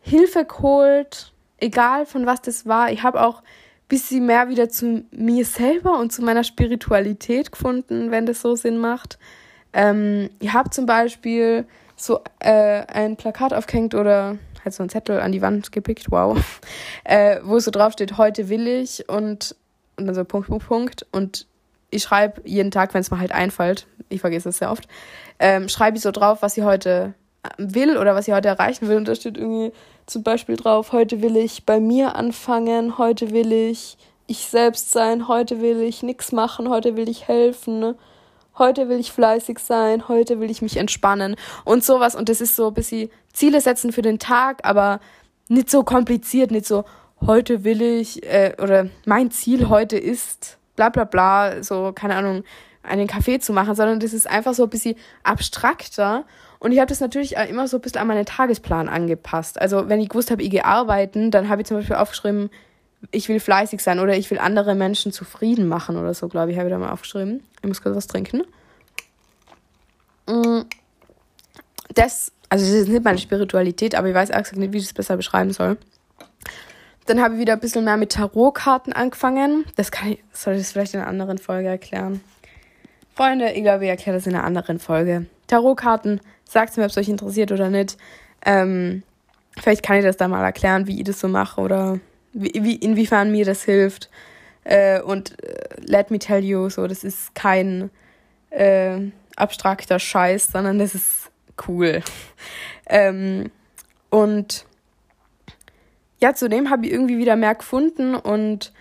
Hilfe 0.00 0.44
geholt, 0.44 1.32
egal 1.58 2.06
von 2.06 2.26
was 2.26 2.42
das 2.42 2.66
war. 2.66 2.90
Ich 2.90 3.02
habe 3.02 3.22
auch 3.22 3.42
ein 3.88 3.96
bisschen 3.96 4.26
mehr 4.26 4.50
wieder 4.50 4.68
zu 4.68 5.04
mir 5.12 5.46
selber 5.46 5.98
und 5.98 6.12
zu 6.12 6.22
meiner 6.22 6.44
Spiritualität 6.44 7.52
gefunden, 7.52 8.10
wenn 8.10 8.26
das 8.26 8.42
so 8.42 8.54
Sinn 8.54 8.76
macht. 8.76 9.18
Ähm, 9.72 10.28
ich 10.40 10.52
habe 10.52 10.68
zum 10.68 10.84
Beispiel 10.84 11.66
so 11.96 12.20
äh, 12.38 12.84
ein 12.86 13.16
Plakat 13.16 13.54
aufgehängt 13.54 13.94
oder 13.94 14.36
halt 14.62 14.74
so 14.74 14.82
einen 14.82 14.90
Zettel 14.90 15.20
an 15.20 15.32
die 15.32 15.40
Wand 15.40 15.72
gepickt, 15.72 16.10
wow, 16.10 16.38
äh, 17.04 17.40
wo 17.42 17.58
so 17.58 17.70
drauf 17.70 17.94
steht, 17.94 18.18
heute 18.18 18.50
will 18.50 18.66
ich 18.66 19.08
und, 19.08 19.56
und 19.96 20.06
dann 20.06 20.14
so 20.14 20.24
Punkt, 20.24 20.48
Punkt, 20.48 20.68
Punkt. 20.68 21.06
Und 21.10 21.46
ich 21.90 22.02
schreibe 22.02 22.42
jeden 22.44 22.70
Tag, 22.70 22.92
wenn 22.92 23.00
es 23.00 23.10
mir 23.10 23.18
halt 23.18 23.32
einfällt, 23.32 23.86
ich 24.10 24.20
vergesse 24.20 24.50
es 24.50 24.58
sehr 24.58 24.70
oft, 24.70 24.86
ähm, 25.38 25.70
schreibe 25.70 25.96
ich 25.96 26.02
so 26.02 26.10
drauf, 26.10 26.42
was 26.42 26.58
ich 26.58 26.64
heute 26.64 27.14
will 27.56 27.96
oder 27.96 28.14
was 28.14 28.28
ich 28.28 28.34
heute 28.34 28.48
erreichen 28.48 28.88
will. 28.88 28.96
Und 28.96 29.08
da 29.08 29.14
steht 29.14 29.36
irgendwie 29.36 29.72
zum 30.06 30.22
Beispiel 30.22 30.56
drauf, 30.56 30.92
heute 30.92 31.22
will 31.22 31.36
ich 31.36 31.66
bei 31.66 31.80
mir 31.80 32.16
anfangen, 32.16 32.98
heute 32.98 33.30
will 33.30 33.52
ich 33.52 33.96
ich 34.30 34.46
selbst 34.46 34.92
sein, 34.92 35.26
heute 35.26 35.62
will 35.62 35.80
ich 35.80 36.02
nichts 36.02 36.32
machen, 36.32 36.68
heute 36.68 36.96
will 36.96 37.08
ich 37.08 37.28
helfen, 37.28 37.94
heute 38.58 38.90
will 38.90 38.98
ich 38.98 39.10
fleißig 39.10 39.58
sein, 39.58 40.06
heute 40.06 40.38
will 40.38 40.50
ich 40.50 40.60
mich 40.60 40.76
entspannen 40.76 41.34
und 41.64 41.82
sowas. 41.82 42.14
Und 42.14 42.28
das 42.28 42.42
ist 42.42 42.54
so 42.54 42.68
ein 42.68 42.74
bisschen 42.74 43.10
Ziele 43.32 43.62
setzen 43.62 43.90
für 43.90 44.02
den 44.02 44.18
Tag, 44.18 44.60
aber 44.64 45.00
nicht 45.48 45.70
so 45.70 45.82
kompliziert, 45.82 46.50
nicht 46.50 46.66
so, 46.66 46.84
heute 47.26 47.64
will 47.64 47.80
ich, 47.80 48.22
äh, 48.22 48.54
oder 48.62 48.88
mein 49.06 49.30
Ziel 49.30 49.70
heute 49.70 49.96
ist 49.96 50.58
bla 50.76 50.90
bla 50.90 51.04
bla, 51.04 51.62
so, 51.62 51.92
keine 51.94 52.16
Ahnung, 52.16 52.44
einen 52.82 53.06
Kaffee 53.06 53.38
zu 53.38 53.52
machen, 53.52 53.74
sondern 53.74 53.98
das 53.98 54.12
ist 54.12 54.28
einfach 54.28 54.54
so 54.54 54.64
ein 54.64 54.70
bisschen 54.70 54.96
abstrakter. 55.22 56.24
Und 56.60 56.72
ich 56.72 56.78
habe 56.78 56.88
das 56.88 57.00
natürlich 57.00 57.36
immer 57.36 57.68
so 57.68 57.78
ein 57.78 57.80
bisschen 57.80 58.00
an 58.00 58.08
meinen 58.08 58.26
Tagesplan 58.26 58.88
angepasst. 58.88 59.60
Also 59.60 59.88
wenn 59.88 60.00
ich 60.00 60.08
gewusst 60.08 60.30
habe, 60.30 60.42
ich 60.42 60.50
gehe 60.50 60.64
arbeiten, 60.64 61.30
dann 61.30 61.48
habe 61.48 61.62
ich 61.62 61.68
zum 61.68 61.76
Beispiel 61.76 61.96
aufgeschrieben, 61.96 62.50
ich 63.12 63.28
will 63.28 63.38
fleißig 63.38 63.80
sein 63.80 64.00
oder 64.00 64.16
ich 64.16 64.30
will 64.30 64.38
andere 64.38 64.74
Menschen 64.74 65.12
zufrieden 65.12 65.68
machen 65.68 65.96
oder 65.96 66.14
so, 66.14 66.26
glaube 66.28 66.50
ich, 66.50 66.58
habe 66.58 66.68
ich 66.68 66.72
da 66.72 66.78
mal 66.78 66.90
aufgeschrieben. 66.90 67.44
Ich 67.62 67.68
muss 67.68 67.80
kurz 67.80 67.94
was 67.94 68.06
trinken. 68.08 68.42
Mm. 70.26 70.62
Das, 71.94 72.32
also 72.48 72.64
das 72.64 72.74
ist 72.74 72.88
nicht 72.88 73.04
meine 73.04 73.18
Spiritualität, 73.18 73.94
aber 73.94 74.08
ich 74.08 74.14
weiß 74.14 74.30
auch 74.32 74.52
nicht, 74.52 74.72
wie 74.72 74.78
ich 74.78 74.84
das 74.84 74.94
besser 74.94 75.16
beschreiben 75.16 75.52
soll. 75.52 75.78
Dann 77.06 77.22
habe 77.22 77.34
ich 77.34 77.40
wieder 77.40 77.54
ein 77.54 77.60
bisschen 77.60 77.84
mehr 77.84 77.96
mit 77.96 78.12
Tarotkarten 78.12 78.92
angefangen. 78.92 79.64
Das 79.76 79.90
kann 79.90 80.12
ich, 80.12 80.24
soll 80.32 80.54
ich 80.54 80.60
das 80.60 80.72
vielleicht 80.72 80.94
in 80.94 81.00
einer 81.00 81.08
anderen 81.08 81.38
Folge 81.38 81.68
erklären? 81.68 82.20
Freunde, 83.14 83.52
ich 83.52 83.62
glaube, 83.62 83.84
ich 83.84 83.90
erkläre 83.90 84.18
das 84.18 84.26
in 84.26 84.34
einer 84.34 84.44
anderen 84.44 84.78
Folge. 84.78 85.26
Tarotkarten, 85.46 86.20
sagt 86.48 86.76
mir, 86.76 86.84
ob 86.84 86.90
es 86.90 86.98
euch 86.98 87.08
interessiert 87.08 87.52
oder 87.52 87.70
nicht. 87.70 87.96
Ähm, 88.44 89.02
vielleicht 89.56 89.84
kann 89.84 89.98
ich 89.98 90.04
das 90.04 90.16
da 90.16 90.26
mal 90.26 90.44
erklären, 90.44 90.86
wie 90.86 90.98
ich 90.98 91.04
das 91.04 91.20
so 91.20 91.28
mache 91.28 91.60
oder 91.60 92.00
wie, 92.32 92.52
wie 92.54 92.74
inwiefern 92.74 93.30
mir 93.30 93.44
das 93.44 93.62
hilft. 93.62 94.10
Äh, 94.64 95.00
und 95.00 95.40
äh, 95.42 95.66
let 95.80 96.10
me 96.10 96.18
tell 96.18 96.42
you, 96.42 96.68
so, 96.68 96.86
das 96.86 97.04
ist 97.04 97.34
kein 97.34 97.90
äh, 98.50 98.98
abstrakter 99.36 99.98
Scheiß, 99.98 100.48
sondern 100.48 100.78
das 100.78 100.94
ist 100.94 101.30
cool. 101.68 102.02
ähm, 102.86 103.50
und 104.10 104.64
ja, 106.20 106.34
zudem 106.34 106.70
habe 106.70 106.86
ich 106.86 106.92
irgendwie 106.92 107.18
wieder 107.18 107.36
mehr 107.36 107.54
gefunden 107.54 108.14
und 108.14 108.72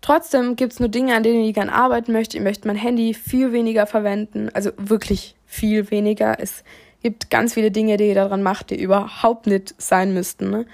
trotzdem 0.00 0.56
gibt 0.56 0.72
es 0.72 0.80
nur 0.80 0.88
Dinge, 0.88 1.14
an 1.14 1.22
denen 1.22 1.44
ich 1.44 1.54
gerne 1.54 1.72
arbeiten 1.72 2.12
möchte. 2.12 2.38
Ich 2.38 2.42
möchte 2.42 2.66
mein 2.66 2.76
Handy 2.76 3.14
viel 3.14 3.52
weniger 3.52 3.86
verwenden, 3.86 4.48
also 4.54 4.70
wirklich 4.76 5.36
viel 5.46 5.90
weniger. 5.90 6.40
Es 6.40 6.64
gibt 7.02 7.30
ganz 7.30 7.54
viele 7.54 7.70
Dinge, 7.70 7.96
die 7.96 8.08
ihr 8.08 8.14
daran 8.14 8.42
macht, 8.42 8.70
die 8.70 8.80
überhaupt 8.80 9.46
nicht 9.46 9.74
sein 9.78 10.12
müssten. 10.14 10.50
Ne? 10.50 10.66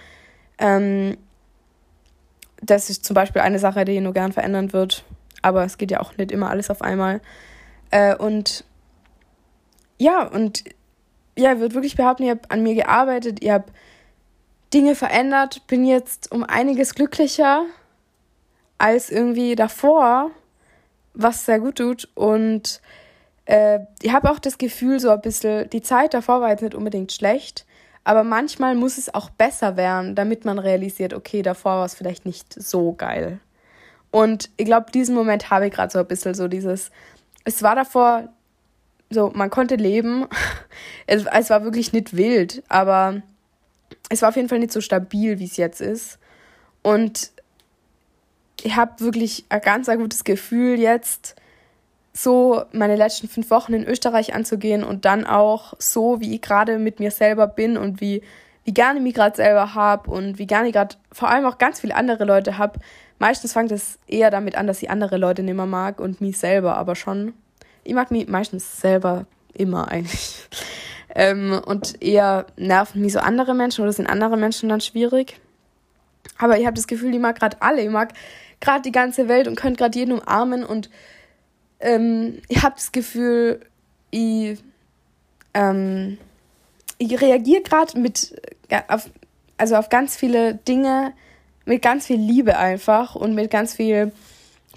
Ähm, 0.59 1.17
das 2.63 2.91
ist 2.91 3.05
zum 3.05 3.15
Beispiel 3.15 3.43
eine 3.43 3.59
Sache, 3.59 3.85
die 3.85 3.93
ich 3.93 4.01
nur 4.01 4.13
gern 4.13 4.33
verändern 4.33 4.73
wird. 4.73 5.05
Aber 5.43 5.65
es 5.65 5.79
geht 5.79 5.91
ja 5.91 6.01
auch 6.01 6.17
nicht 6.17 6.33
immer 6.33 6.51
alles 6.51 6.71
auf 6.71 6.83
einmal. 6.83 7.21
Äh, 7.91 8.17
und 8.17 8.65
ja, 9.99 10.27
und 10.27 10.65
ja, 11.37 11.53
ich 11.53 11.61
würde 11.61 11.75
wirklich 11.75 11.97
behaupten, 11.97 12.25
ihr 12.25 12.33
habt 12.33 12.51
an 12.51 12.63
mir 12.63 12.75
gearbeitet, 12.75 13.43
ihr 13.43 13.55
habt 13.55 13.71
Dinge 14.73 14.95
verändert, 14.95 15.67
bin 15.67 15.85
jetzt 15.85 16.33
um 16.33 16.43
einiges 16.43 16.95
glücklicher 16.95 17.65
als 18.79 19.11
irgendwie 19.11 19.55
davor, 19.55 20.31
was 21.15 21.47
sehr 21.47 21.61
gut 21.61 21.77
tut. 21.77 22.09
Und 22.15 22.81
äh, 23.47 23.81
ich 24.03 24.13
habe 24.13 24.31
auch 24.31 24.39
das 24.39 24.59
Gefühl, 24.59 25.01
so 25.01 25.11
ein 25.11 25.21
bisschen, 25.21 25.71
die 25.71 25.83
Zeit 25.83 26.15
davor 26.15 26.41
war 26.41 26.51
jetzt 26.51 26.63
nicht 26.63 26.75
unbedingt 26.75 27.13
schlecht, 27.13 27.67
aber 28.05 28.23
manchmal 28.23 28.75
muss 28.75 28.99
es 28.99 29.13
auch 29.13 29.31
besser 29.31 29.77
werden, 29.77 30.15
damit 30.15 30.45
man 30.45 30.59
realisiert, 30.59 31.15
okay, 31.15 31.43
davor 31.43 31.79
war 31.79 31.85
es 31.85 31.95
vielleicht 31.95 32.27
nicht 32.27 32.53
so 32.53 32.93
geil. 32.93 33.41
Und 34.11 34.51
ich 34.57 34.65
glaube, 34.65 34.93
diesen 34.93 35.15
Moment 35.15 35.51
habe 35.51 35.67
ich 35.67 35.73
gerade 35.73 35.93
so 35.93 35.99
ein 35.99 36.07
bisschen 36.07 36.35
so 36.35 36.49
dieses, 36.49 36.91
es 37.45 37.63
war 37.63 37.75
davor 37.75 38.29
so, 39.11 39.31
man 39.35 39.51
konnte 39.51 39.77
leben. 39.77 40.27
Es, 41.09 41.25
es 41.25 41.51
war 41.51 41.63
wirklich 41.63 41.93
nicht 41.93 42.17
wild, 42.17 42.65
aber 42.69 43.23
es 44.09 44.23
war 44.23 44.31
auf 44.31 44.37
jeden 44.37 44.49
Fall 44.49 44.59
nicht 44.59 44.73
so 44.73 44.81
stabil, 44.81 45.39
wie 45.39 45.45
es 45.45 45.57
jetzt 45.57 45.81
ist. 45.81 46.19
Und 46.83 47.31
ich 48.63 48.75
habe 48.75 48.99
wirklich 48.99 49.45
ein 49.49 49.61
ganz 49.61 49.89
ein 49.89 50.01
gutes 50.01 50.25
Gefühl, 50.25 50.81
jetzt 50.81 51.37
so 52.17 52.63
meine 52.73 52.97
letzten 52.97 53.29
fünf 53.29 53.51
Wochen 53.51 53.75
in 53.75 53.85
Österreich 53.85 54.35
anzugehen 54.35 54.83
und 54.83 55.05
dann 55.05 55.27
auch 55.27 55.75
so, 55.79 56.21
wie 56.21 56.35
ich 56.35 56.41
gerade 56.41 56.79
mit 56.79 56.99
mir 56.99 57.11
selber 57.11 57.47
bin 57.47 57.77
und 57.77 58.01
wie, 58.01 58.23
wie 58.65 58.73
gerne 58.73 58.99
ich 58.99 59.03
mich 59.03 59.15
gerade 59.15 59.37
selber 59.37 59.75
habe 59.75 60.11
und 60.11 60.39
wie 60.39 60.47
gerne 60.47 60.69
ich 60.69 60.73
gerade 60.73 60.97
vor 61.13 61.29
allem 61.29 61.45
auch 61.45 61.59
ganz 61.59 61.81
viele 61.81 61.95
andere 61.95 62.25
Leute 62.25 62.57
habe. 62.57 62.81
Meistens 63.19 63.53
fängt 63.53 63.71
es 63.71 63.99
eher 64.07 64.31
damit 64.31 64.57
an, 64.57 64.67
dass 64.67 64.83
ich 64.83 64.91
andere 64.91 65.19
Leute 65.19 65.43
nicht 65.43 65.55
mehr 65.55 65.67
mag 65.67 66.01
und 66.01 66.23
mich 66.23 66.39
selber 66.39 66.77
aber 66.77 66.97
schon. 66.97 67.35
Ich 67.85 67.95
mag 67.95 68.11
mich 68.11 68.29
meistens 68.29 68.81
selber 68.81 69.27
immer 69.53 69.89
eigentlich. 69.89 70.49
Ähm, 71.19 71.63
und 71.65 72.03
eher 72.03 72.45
nerven 72.59 73.01
mich 73.01 73.15
so 73.15 73.21
andere 73.21 73.55
Menschen 73.55 73.83
oder 73.83 73.93
sind 73.93 74.07
andere 74.07 74.37
Menschen 74.37 74.69
dann 74.69 74.83
schwierig. 74.83 75.41
Aber 76.37 76.59
ich 76.59 76.67
habe 76.67 76.75
das 76.75 76.87
Gefühl, 76.87 77.15
ich 77.15 77.21
mag 77.21 77.39
gerade 77.39 77.57
alle. 77.61 77.81
Ich 77.81 77.89
mag 77.89 78.13
gerade 78.61 78.83
die 78.83 78.93
ganze 78.93 79.27
Welt 79.27 79.49
und 79.49 79.55
könnte 79.57 79.79
gerade 79.79 79.99
jeden 79.99 80.13
umarmen. 80.13 80.63
Und 80.63 80.91
ähm, 81.81 82.41
ich 82.49 82.63
habe 82.63 82.75
das 82.77 82.93
Gefühl, 82.93 83.61
ich, 84.11 84.59
ähm, 85.55 86.19
ich 86.99 87.21
reagiere 87.21 87.63
gerade 87.63 87.99
mit, 87.99 88.41
auf, 88.89 89.11
also 89.57 89.77
auf 89.77 89.89
ganz 89.89 90.17
viele 90.17 90.55
Dinge 90.55 91.13
mit 91.65 91.83
ganz 91.83 92.07
viel 92.07 92.19
Liebe 92.19 92.57
einfach 92.57 93.15
und 93.15 93.35
mit 93.35 93.51
ganz 93.51 93.75
viel 93.75 94.13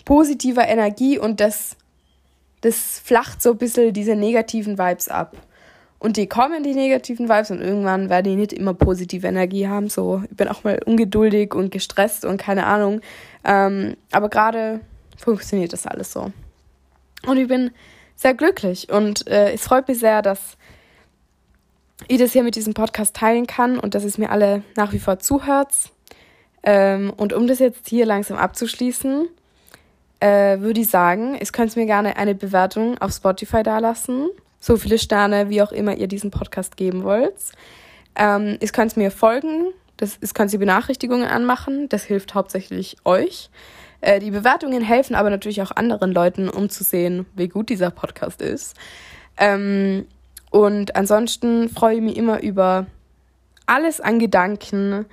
positiver 0.05 0.67
Energie 0.67 1.17
und 1.19 1.39
das, 1.39 1.77
das 2.61 2.99
flacht 2.99 3.41
so 3.41 3.51
ein 3.51 3.57
bisschen 3.57 3.93
diese 3.93 4.15
negativen 4.15 4.77
Vibes 4.77 5.07
ab. 5.07 5.35
Und 5.99 6.15
die 6.15 6.27
kommen, 6.27 6.63
die 6.63 6.73
negativen 6.73 7.27
Vibes, 7.27 7.51
und 7.51 7.61
irgendwann 7.61 8.09
werden 8.09 8.23
die 8.23 8.35
nicht 8.35 8.53
immer 8.53 8.73
positive 8.73 9.27
Energie 9.27 9.67
haben. 9.67 9.89
So, 9.89 10.23
ich 10.29 10.35
bin 10.35 10.47
auch 10.47 10.63
mal 10.63 10.79
ungeduldig 10.85 11.53
und 11.53 11.71
gestresst 11.71 12.23
und 12.23 12.37
keine 12.37 12.65
Ahnung. 12.65 13.01
Ähm, 13.43 13.97
aber 14.11 14.29
gerade 14.29 14.79
funktioniert 15.17 15.73
das 15.73 15.85
alles 15.85 16.13
so. 16.13 16.31
Und 17.25 17.37
ich 17.37 17.47
bin 17.47 17.71
sehr 18.15 18.33
glücklich 18.33 18.89
und 18.89 19.27
äh, 19.27 19.53
es 19.53 19.63
freut 19.63 19.87
mich 19.87 19.99
sehr, 19.99 20.21
dass 20.21 20.57
ich 22.07 22.17
das 22.17 22.33
hier 22.33 22.43
mit 22.43 22.55
diesem 22.55 22.73
Podcast 22.73 23.15
teilen 23.15 23.47
kann 23.47 23.79
und 23.79 23.95
dass 23.95 24.03
es 24.03 24.17
mir 24.17 24.29
alle 24.29 24.63
nach 24.75 24.93
wie 24.93 24.99
vor 24.99 25.19
zuhört. 25.19 25.73
Ähm, 26.63 27.11
und 27.15 27.33
um 27.33 27.47
das 27.47 27.59
jetzt 27.59 27.87
hier 27.87 28.05
langsam 28.05 28.37
abzuschließen, 28.37 29.27
äh, 30.19 30.59
würde 30.59 30.81
ich 30.81 30.89
sagen, 30.89 31.37
es 31.39 31.53
könnt 31.53 31.75
mir 31.75 31.85
gerne 31.85 32.17
eine 32.17 32.35
Bewertung 32.35 32.97
auf 32.97 33.11
Spotify 33.13 33.63
dalassen. 33.63 34.29
So 34.59 34.75
viele 34.75 34.99
Sterne, 34.99 35.49
wie 35.49 35.61
auch 35.61 35.71
immer 35.71 35.95
ihr 35.95 36.07
diesen 36.07 36.31
Podcast 36.31 36.75
geben 36.75 37.03
wollt. 37.03 37.35
Ähm, 38.15 38.57
es 38.59 38.73
könnt 38.73 38.97
mir 38.97 39.11
folgen. 39.11 39.67
Das, 39.95 40.17
es 40.19 40.33
könnt 40.33 40.51
ihr 40.51 40.59
Benachrichtigungen 40.59 41.27
anmachen. 41.27 41.87
Das 41.87 42.03
hilft 42.03 42.35
hauptsächlich 42.35 42.97
euch. 43.05 43.49
Äh, 44.01 44.19
die 44.19 44.31
Bewertungen 44.31 44.81
helfen 44.81 45.15
aber 45.15 45.29
natürlich 45.29 45.61
auch 45.61 45.71
anderen 45.71 46.11
Leuten, 46.11 46.49
um 46.49 46.69
zu 46.69 46.83
sehen, 46.83 47.25
wie 47.35 47.47
gut 47.47 47.69
dieser 47.69 47.91
Podcast 47.91 48.41
ist. 48.41 48.75
Ähm, 49.37 50.05
und 50.51 50.95
ansonsten 50.95 51.69
freue 51.69 51.95
ich 51.95 52.01
mich 52.01 52.17
immer 52.17 52.41
über 52.41 52.85
alles 53.65 54.01
an 54.01 54.19
Gedanken, 54.19 55.05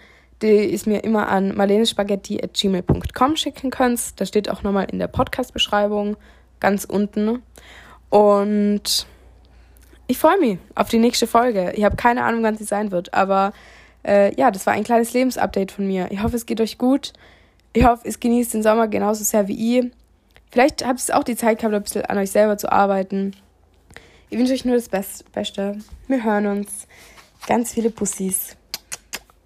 die 0.43 0.49
ist 0.49 0.87
mir 0.87 1.03
immer 1.05 1.29
an 1.29 1.55
marlenespaghetti.gmail.com 1.55 3.37
schicken 3.37 3.71
könnt. 3.71 4.21
Das 4.21 4.29
steht 4.29 4.51
auch 4.51 4.63
nochmal 4.63 4.87
in 4.91 4.99
der 4.99 5.09
Podcast-Beschreibung 5.09 6.17
ganz 6.61 6.85
unten. 6.85 7.43
Und 8.11 9.07
ich 10.07 10.19
freue 10.19 10.39
mich 10.39 10.59
auf 10.75 10.89
die 10.89 10.99
nächste 10.99 11.27
Folge. 11.27 11.73
Ich 11.75 11.85
habe 11.85 11.97
keine 11.97 12.25
Ahnung, 12.25 12.43
wann 12.43 12.57
sie 12.57 12.65
sein 12.65 12.91
wird, 12.91 13.15
aber 13.15 13.53
äh, 14.07 14.35
ja, 14.39 14.51
das 14.51 14.67
war 14.67 14.75
ein 14.75 14.85
kleines 14.85 15.13
Lebensupdate 15.13 15.73
von 15.73 15.87
mir. 15.87 16.09
Ich 16.11 16.23
hoffe, 16.23 16.37
es 16.37 16.47
geht 16.47 16.61
euch 16.61 16.79
gut. 16.79 17.13
Ich 17.77 17.85
hoffe, 17.85 18.09
es 18.09 18.19
genießt 18.19 18.55
den 18.55 18.63
Sommer 18.63 18.89
genauso 18.89 19.23
sehr 19.23 19.49
wie 19.49 19.79
ich. 19.79 19.93
Vielleicht 20.51 20.87
habt 20.87 21.07
ihr 21.07 21.15
auch 21.15 21.25
die 21.25 21.37
Zeit 21.37 21.59
gehabt, 21.59 21.75
ein 21.75 21.83
bisschen 21.83 22.07
an 22.07 22.17
euch 22.17 22.31
selber 22.31 22.57
zu 22.57 22.73
arbeiten. 22.73 23.37
Ich 24.31 24.39
wünsche 24.39 24.55
euch 24.55 24.65
nur 24.65 24.77
das 24.77 24.89
Beste. 24.89 25.77
Wir 26.09 26.25
hören 26.25 26.47
uns. 26.47 26.87
Ganz 27.47 27.75
viele 27.75 27.91
Pussys. 27.91 28.57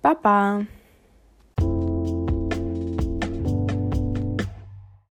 Baba. 0.01 0.64